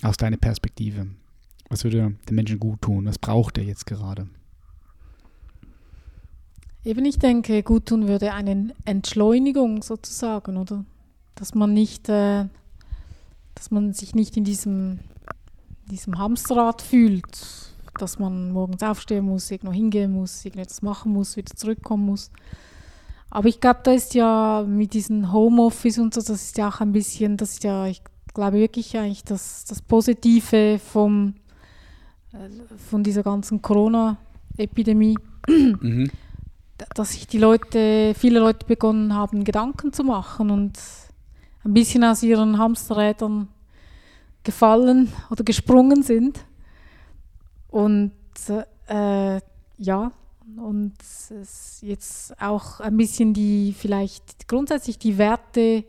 [0.02, 1.08] aus deiner Perspektive?
[1.68, 3.06] Was würde dem Menschen gut tun?
[3.06, 4.28] Was braucht er jetzt gerade?
[6.84, 10.86] Eben, ich denke, gut tun würde eine Entschleunigung sozusagen, oder?
[11.34, 12.46] Dass man nicht, äh,
[13.58, 15.00] dass man sich nicht in diesem,
[15.90, 17.26] diesem Hamsterrad fühlt,
[17.98, 22.30] dass man morgens aufstehen muss, irgendwo hingehen muss, irgendetwas machen muss, wieder zurückkommen muss.
[23.30, 26.80] Aber ich glaube, da ist ja mit diesem Homeoffice und so, das ist ja auch
[26.80, 28.00] ein bisschen, das ist ja, ich
[28.32, 31.34] glaube wirklich eigentlich das, das Positive vom,
[32.88, 35.16] von dieser ganzen Corona-Epidemie.
[35.48, 36.10] Mhm
[36.94, 40.78] dass sich die Leute, viele Leute begonnen haben, Gedanken zu machen und
[41.68, 43.48] ein bisschen aus ihren Hamsterrädern
[44.42, 46.44] gefallen oder gesprungen sind.
[47.68, 48.12] Und
[48.88, 49.40] äh,
[49.76, 50.12] ja,
[50.56, 50.94] und
[51.82, 55.84] jetzt auch ein bisschen die, vielleicht grundsätzlich die Werte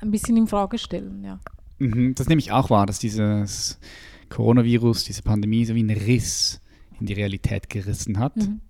[0.00, 1.40] ein bisschen in Frage stellen, ja.
[1.78, 3.78] Mhm, das nehme ich auch wahr, dass dieses
[4.28, 6.60] Coronavirus, diese Pandemie so wie ein Riss
[7.00, 8.36] in die Realität gerissen hat.
[8.36, 8.60] Mhm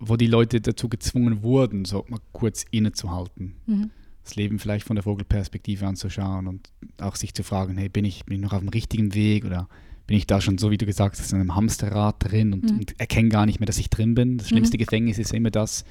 [0.00, 3.54] wo die Leute dazu gezwungen wurden, so mal kurz innezuhalten.
[3.66, 3.90] Mhm.
[4.24, 8.24] Das Leben vielleicht von der Vogelperspektive anzuschauen und auch sich zu fragen, hey, bin ich,
[8.24, 9.68] bin ich noch auf dem richtigen Weg oder
[10.06, 12.78] bin ich da schon, so wie du gesagt hast, in einem Hamsterrad drin und, mhm.
[12.78, 14.38] und erkenne gar nicht mehr, dass ich drin bin.
[14.38, 14.80] Das schlimmste mhm.
[14.80, 15.84] Gefängnis ist ja immer das,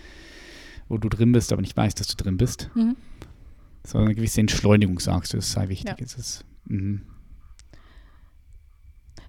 [0.90, 2.70] wo du drin bist, aber nicht weißt, dass du drin bist.
[2.76, 2.96] Mhm.
[3.86, 5.96] So eine gewisse Entschleunigung, sagst du, das sei wichtig.
[5.98, 6.06] Ja.
[6.06, 7.02] Ist mhm.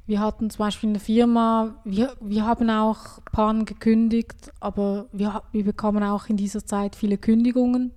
[0.06, 5.44] Wir hatten zum Beispiel in der Firma, wir, wir haben auch Paaren gekündigt, aber wir,
[5.52, 7.92] wir bekommen auch in dieser Zeit viele Kündigungen.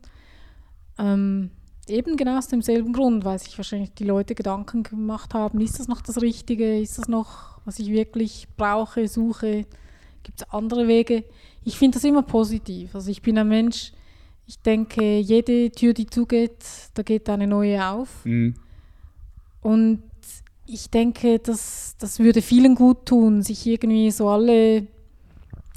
[0.98, 1.52] Ähm,
[1.88, 5.88] eben genau aus demselben Grund, weil sich wahrscheinlich die Leute Gedanken gemacht haben, ist das
[5.88, 9.66] noch das Richtige, ist das noch, was ich wirklich brauche, suche,
[10.24, 11.24] gibt es andere Wege.
[11.64, 12.96] Ich finde das immer positiv.
[12.96, 13.92] Also ich bin ein Mensch,
[14.46, 16.58] ich denke, jede Tür, die zugeht,
[16.94, 18.26] da geht eine neue auf.
[18.26, 18.56] Mhm.
[19.62, 20.04] Und
[20.66, 24.88] ich denke, das, das würde vielen gut tun, sich irgendwie so alle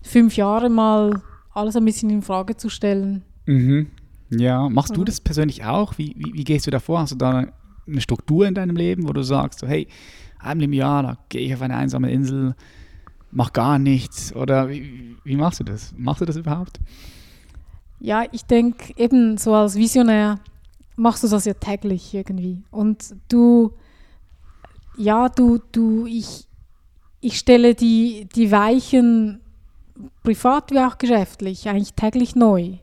[0.03, 3.23] fünf Jahre mal alles ein bisschen in Frage zu stellen.
[3.47, 3.91] Mhm.
[4.31, 5.99] Ja, machst du das persönlich auch?
[5.99, 7.01] Wie, wie, wie, gehst du da vor?
[7.01, 7.47] Hast du da
[7.87, 9.87] eine Struktur in deinem Leben, wo du sagst, so, hey,
[10.39, 12.55] einmal im Jahr, da gehe ich auf eine einsame Insel,
[13.31, 14.35] mach gar nichts?
[14.35, 15.95] Oder wie, wie machst du das?
[15.97, 16.81] Machst du das überhaupt?
[18.01, 20.41] Ja, ich denke, eben so als Visionär
[20.97, 22.63] machst du das ja täglich irgendwie.
[22.71, 23.73] Und du,
[24.97, 26.47] ja, du, du, ich,
[27.21, 29.41] ich stelle die, die Weichen
[30.23, 32.79] privat wie auch geschäftlich eigentlich täglich neu.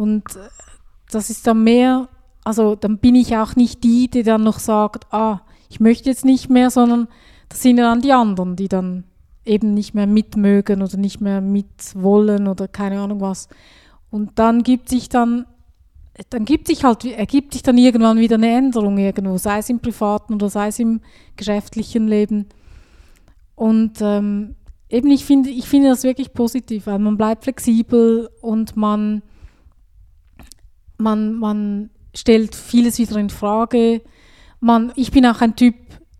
[0.00, 0.24] Und
[1.10, 2.08] das ist dann mehr,
[2.42, 6.24] also dann bin ich auch nicht die, die dann noch sagt, ah, ich möchte jetzt
[6.24, 7.06] nicht mehr, sondern
[7.50, 9.04] das sind dann die anderen, die dann
[9.44, 13.48] eben nicht mehr mitmögen oder nicht mehr mitwollen oder keine Ahnung was.
[14.10, 15.44] Und dann gibt sich dann,
[16.30, 19.80] dann gibt sich halt, ergibt sich dann irgendwann wieder eine Änderung irgendwo, sei es im
[19.80, 21.02] privaten oder sei es im
[21.36, 22.46] geschäftlichen Leben.
[23.54, 24.54] Und ähm,
[24.88, 29.20] eben, ich finde, ich finde das wirklich positiv, weil man bleibt flexibel und man,
[31.00, 34.02] man, man stellt vieles wieder in Frage.
[34.60, 35.74] Man, ich bin auch ein Typ,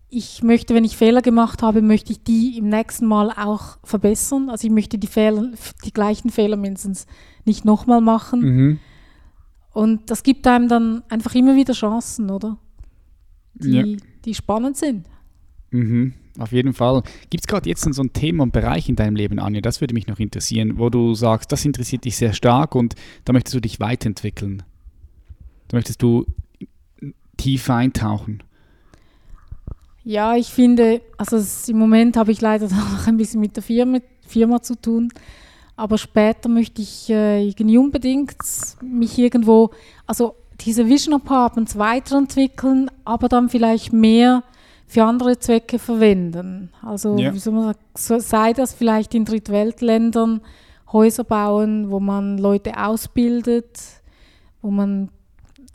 [0.09, 4.49] ich möchte, wenn ich Fehler gemacht habe, möchte ich die im nächsten Mal auch verbessern.
[4.49, 5.51] Also ich möchte die Fehler,
[5.85, 7.07] die gleichen Fehler mindestens
[7.45, 8.41] nicht nochmal machen.
[8.41, 8.79] Mhm.
[9.73, 12.57] Und das gibt einem dann einfach immer wieder Chancen, oder?
[13.53, 13.97] Die, ja.
[14.25, 15.07] die spannend sind.
[15.71, 16.13] Mhm.
[16.37, 17.03] Auf jeden Fall.
[17.29, 19.93] Gibt es gerade jetzt so ein Thema und Bereich in deinem Leben, Anja, das würde
[19.93, 23.61] mich noch interessieren, wo du sagst, das interessiert dich sehr stark und da möchtest du
[23.61, 24.63] dich weiterentwickeln?
[25.71, 26.25] Da möchtest du
[27.37, 28.43] tiefer eintauchen?
[30.03, 31.41] Ja, ich finde, also
[31.71, 35.13] im Moment habe ich leider noch ein bisschen mit der Firma, Firma zu tun,
[35.77, 38.35] aber später möchte ich äh, irgendwie unbedingt
[38.81, 39.69] mich irgendwo,
[40.05, 44.43] also diese Vision Apartments weiterentwickeln, aber dann vielleicht mehr
[44.87, 46.69] für andere Zwecke verwenden.
[46.81, 47.33] Also ja.
[47.33, 50.41] wie soll man sagen, sei das vielleicht in Drittweltländern
[50.91, 53.79] Häuser bauen, wo man Leute ausbildet,
[54.61, 55.09] wo man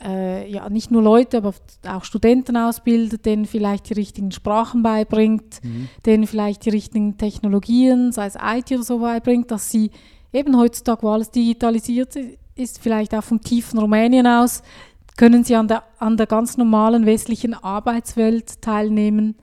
[0.03, 1.53] äh, ja, nicht nur Leute, aber
[1.87, 5.89] auch Studenten ausbildet, denen vielleicht die richtigen Sprachen beibringt, mhm.
[6.05, 9.89] denen vielleicht die richtigen Technologien, sei es IT oder so beibringt, dass sie
[10.31, 12.15] eben heutzutage, wo alles digitalisiert
[12.55, 14.61] ist, vielleicht auch vom tiefen Rumänien aus,
[15.15, 19.35] können sie an der, an der ganz normalen westlichen Arbeitswelt teilnehmen.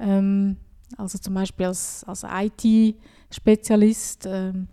[0.00, 0.56] Ähm,
[0.96, 4.26] also zum Beispiel als, als IT-Spezialist.
[4.26, 4.66] Ähm,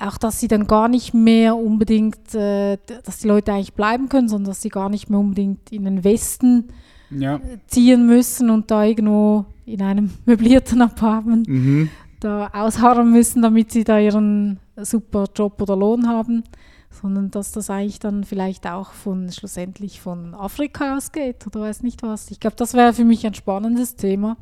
[0.00, 4.28] auch dass sie dann gar nicht mehr unbedingt, äh, dass die Leute eigentlich bleiben können,
[4.28, 6.70] sondern dass sie gar nicht mehr unbedingt in den Westen
[7.10, 7.36] ja.
[7.36, 11.90] Äh, ziehen müssen und da irgendwo in einem möblierten Apartment mhm.
[12.20, 16.44] da ausharren müssen, damit sie da ihren super Job oder Lohn haben,
[16.90, 22.02] sondern dass das eigentlich dann vielleicht auch von schlussendlich von Afrika ausgeht oder weiß nicht
[22.02, 22.30] was.
[22.30, 24.36] Ich glaube, das wäre für mich ein spannendes Thema,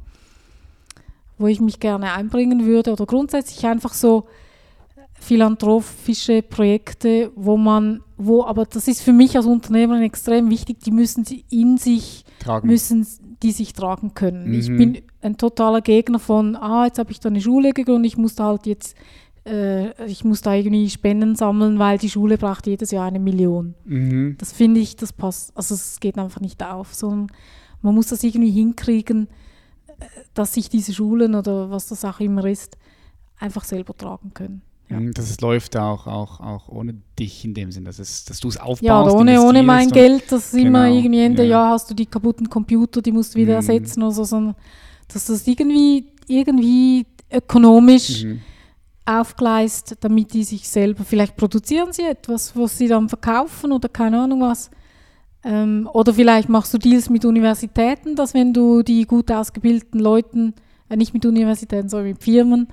[1.37, 4.27] wo ich mich gerne einbringen würde oder grundsätzlich einfach so
[5.21, 10.91] philanthropische Projekte, wo man, wo, aber das ist für mich als Unternehmer extrem wichtig, die
[10.91, 12.67] müssen sie in sich, tragen.
[12.67, 13.07] müssen
[13.43, 14.49] die sich tragen können.
[14.49, 14.55] Mhm.
[14.55, 18.17] Ich bin ein totaler Gegner von, ah, jetzt habe ich da eine Schule gegründet, ich
[18.17, 18.97] muss da halt jetzt,
[19.45, 23.75] äh, ich muss da irgendwie Spenden sammeln, weil die Schule braucht jedes Jahr eine Million.
[23.85, 24.37] Mhm.
[24.39, 27.29] Das finde ich, das passt, also es geht einfach nicht auf, sondern
[27.83, 29.29] man muss das irgendwie hinkriegen,
[29.87, 30.05] äh,
[30.35, 32.77] dass sich diese Schulen oder was das auch immer ist,
[33.39, 34.63] einfach selber tragen können.
[34.91, 35.01] Ja.
[35.01, 38.41] Mhm, dass es läuft auch, auch, auch ohne dich in dem Sinn, dass, es, dass
[38.41, 38.83] du es aufbaust.
[38.83, 41.51] Ja, ohne, ohne mein Geld, dass genau, immer irgendwie Ende ja.
[41.51, 43.57] Jahr hast du die kaputten Computer, die musst du wieder mhm.
[43.57, 44.55] ersetzen oder so, sondern
[45.13, 48.41] dass das irgendwie, irgendwie ökonomisch mhm.
[49.05, 54.23] aufgleist, damit die sich selber, vielleicht produzieren sie etwas, was sie dann verkaufen oder keine
[54.23, 54.71] Ahnung was.
[55.45, 60.55] Ähm, oder vielleicht machst du Deals mit Universitäten, dass wenn du die gut ausgebildeten Leuten,
[60.89, 62.69] äh, nicht mit Universitäten, sondern mit Firmen,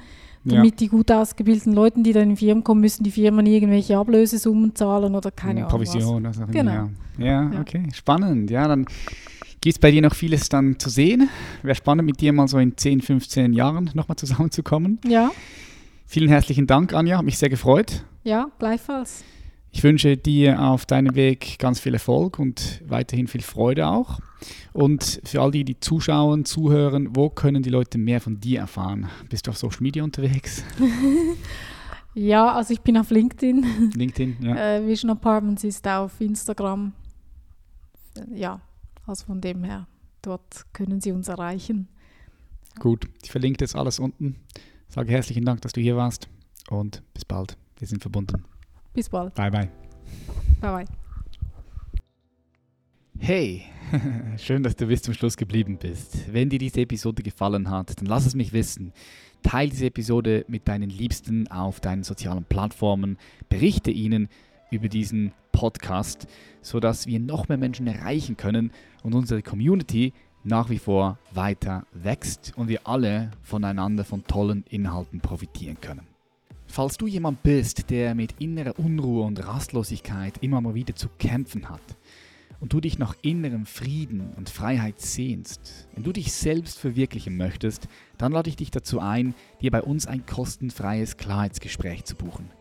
[0.45, 0.77] damit ja.
[0.77, 5.15] die gut ausgebildeten Leute, die dann in Firmen kommen, müssen die Firmen irgendwelche Ablösesummen zahlen
[5.15, 5.71] oder keine Ahnung.
[5.71, 6.23] Provision.
[6.23, 6.39] Was.
[6.51, 6.89] Genau.
[7.17, 7.51] Ja.
[7.51, 8.51] ja, okay, spannend.
[8.51, 8.85] Ja, dann
[9.61, 11.29] gibt es bei dir noch vieles dann zu sehen.
[11.63, 14.99] Wäre spannend, mit dir mal so in 10, 15 Jahren nochmal zusammenzukommen.
[15.07, 15.31] Ja.
[16.05, 17.17] Vielen herzlichen Dank, Anja.
[17.17, 18.05] Hat mich sehr gefreut.
[18.23, 19.23] Ja, gleichfalls.
[19.75, 24.21] Ich wünsche dir auf deinem Weg ganz viel Erfolg und weiterhin viel Freude auch.
[24.71, 29.09] Und für all die, die zuschauen, zuhören, wo können die Leute mehr von dir erfahren?
[29.29, 30.63] Bist du auf Social Media unterwegs?
[32.13, 33.91] ja, also ich bin auf LinkedIn.
[33.93, 34.77] LinkedIn, ja.
[34.77, 36.93] Äh, Vision Apartments ist auf Instagram.
[38.33, 38.61] Ja,
[39.05, 39.87] also von dem her,
[40.21, 41.89] dort können Sie uns erreichen.
[42.79, 44.37] Gut, ich verlinke das alles unten
[44.87, 46.29] Sage herzlichen Dank, dass du hier warst
[46.69, 47.57] und bis bald.
[47.77, 48.45] Wir sind verbunden.
[48.95, 49.35] Bis bald.
[49.35, 49.69] Bye, bye.
[50.61, 50.85] Bye, bye.
[53.17, 53.63] Hey,
[54.37, 56.31] schön, dass du bis zum Schluss geblieben bist.
[56.33, 58.93] Wenn dir diese Episode gefallen hat, dann lass es mich wissen.
[59.43, 63.17] Teile diese Episode mit deinen Liebsten auf deinen sozialen Plattformen.
[63.49, 64.29] Berichte ihnen
[64.71, 66.27] über diesen Podcast,
[66.61, 68.71] sodass wir noch mehr Menschen erreichen können
[69.03, 75.19] und unsere Community nach wie vor weiter wächst und wir alle voneinander von tollen Inhalten
[75.19, 76.14] profitieren können.
[76.75, 81.69] Falls du jemand bist, der mit innerer Unruhe und Rastlosigkeit immer mal wieder zu kämpfen
[81.69, 81.79] hat,
[82.59, 87.87] und du dich nach innerem Frieden und Freiheit sehnst, wenn du dich selbst verwirklichen möchtest,
[88.17, 92.51] dann lade ich dich dazu ein, dir bei uns ein kostenfreies Klarheitsgespräch zu buchen.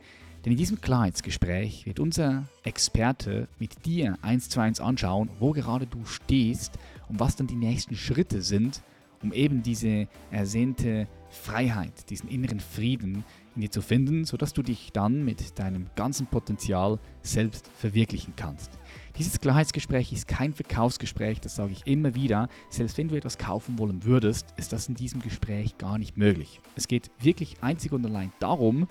[0.44, 5.88] Denn in diesem Klarheitsgespräch wird unser Experte mit dir eins zu eins anschauen, wo gerade
[5.88, 8.80] du stehst und was dann die nächsten Schritte sind,
[9.24, 13.24] um eben diese ersehnte Freiheit, diesen inneren Frieden
[13.54, 18.78] in dir zu finden, sodass du dich dann mit deinem ganzen Potenzial selbst verwirklichen kannst.
[19.18, 22.48] Dieses Klarheitsgespräch ist kein Verkaufsgespräch, das sage ich immer wieder.
[22.68, 26.60] Selbst wenn du etwas kaufen wollen würdest, ist das in diesem Gespräch gar nicht möglich.
[26.74, 28.88] Es geht wirklich einzig und allein darum,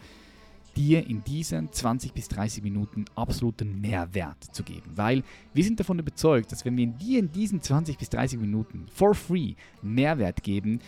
[0.75, 4.91] dir in diesen 20 bis 30 Minuten absoluten Mehrwert zu geben.
[4.95, 8.85] Weil wir sind davon überzeugt, dass wenn wir dir in diesen 20 bis 30 Minuten
[8.93, 10.79] for free Mehrwert geben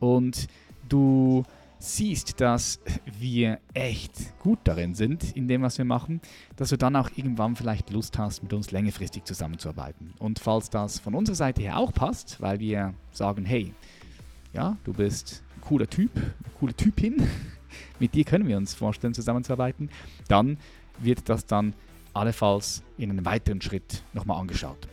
[0.00, 0.46] und
[0.88, 1.42] du
[1.84, 2.80] siehst, dass
[3.18, 6.20] wir echt gut darin sind, in dem, was wir machen,
[6.56, 10.14] dass du dann auch irgendwann vielleicht Lust hast, mit uns längerfristig zusammenzuarbeiten.
[10.18, 13.74] Und falls das von unserer Seite her auch passt, weil wir sagen, hey,
[14.52, 17.28] ja, du bist ein cooler Typ, eine coole Typin,
[17.98, 19.90] mit dir können wir uns vorstellen, zusammenzuarbeiten,
[20.28, 20.56] dann
[20.98, 21.74] wird das dann
[22.14, 24.88] allenfalls in einem weiteren Schritt nochmal angeschaut.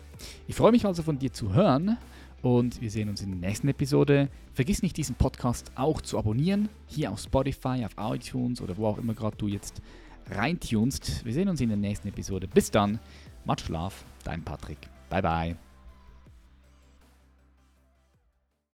[0.47, 1.97] Ich freue mich also von dir zu hören
[2.41, 4.29] und wir sehen uns in der nächsten Episode.
[4.53, 6.69] Vergiss nicht, diesen Podcast auch zu abonnieren.
[6.87, 9.81] Hier auf Spotify, auf iTunes oder wo auch immer gerade du jetzt
[10.29, 11.25] reintunst.
[11.25, 12.47] Wir sehen uns in der nächsten Episode.
[12.47, 12.99] Bis dann.
[13.45, 14.05] Macht Schlaf.
[14.23, 14.79] Dein Patrick.
[15.09, 15.70] Bye, bye.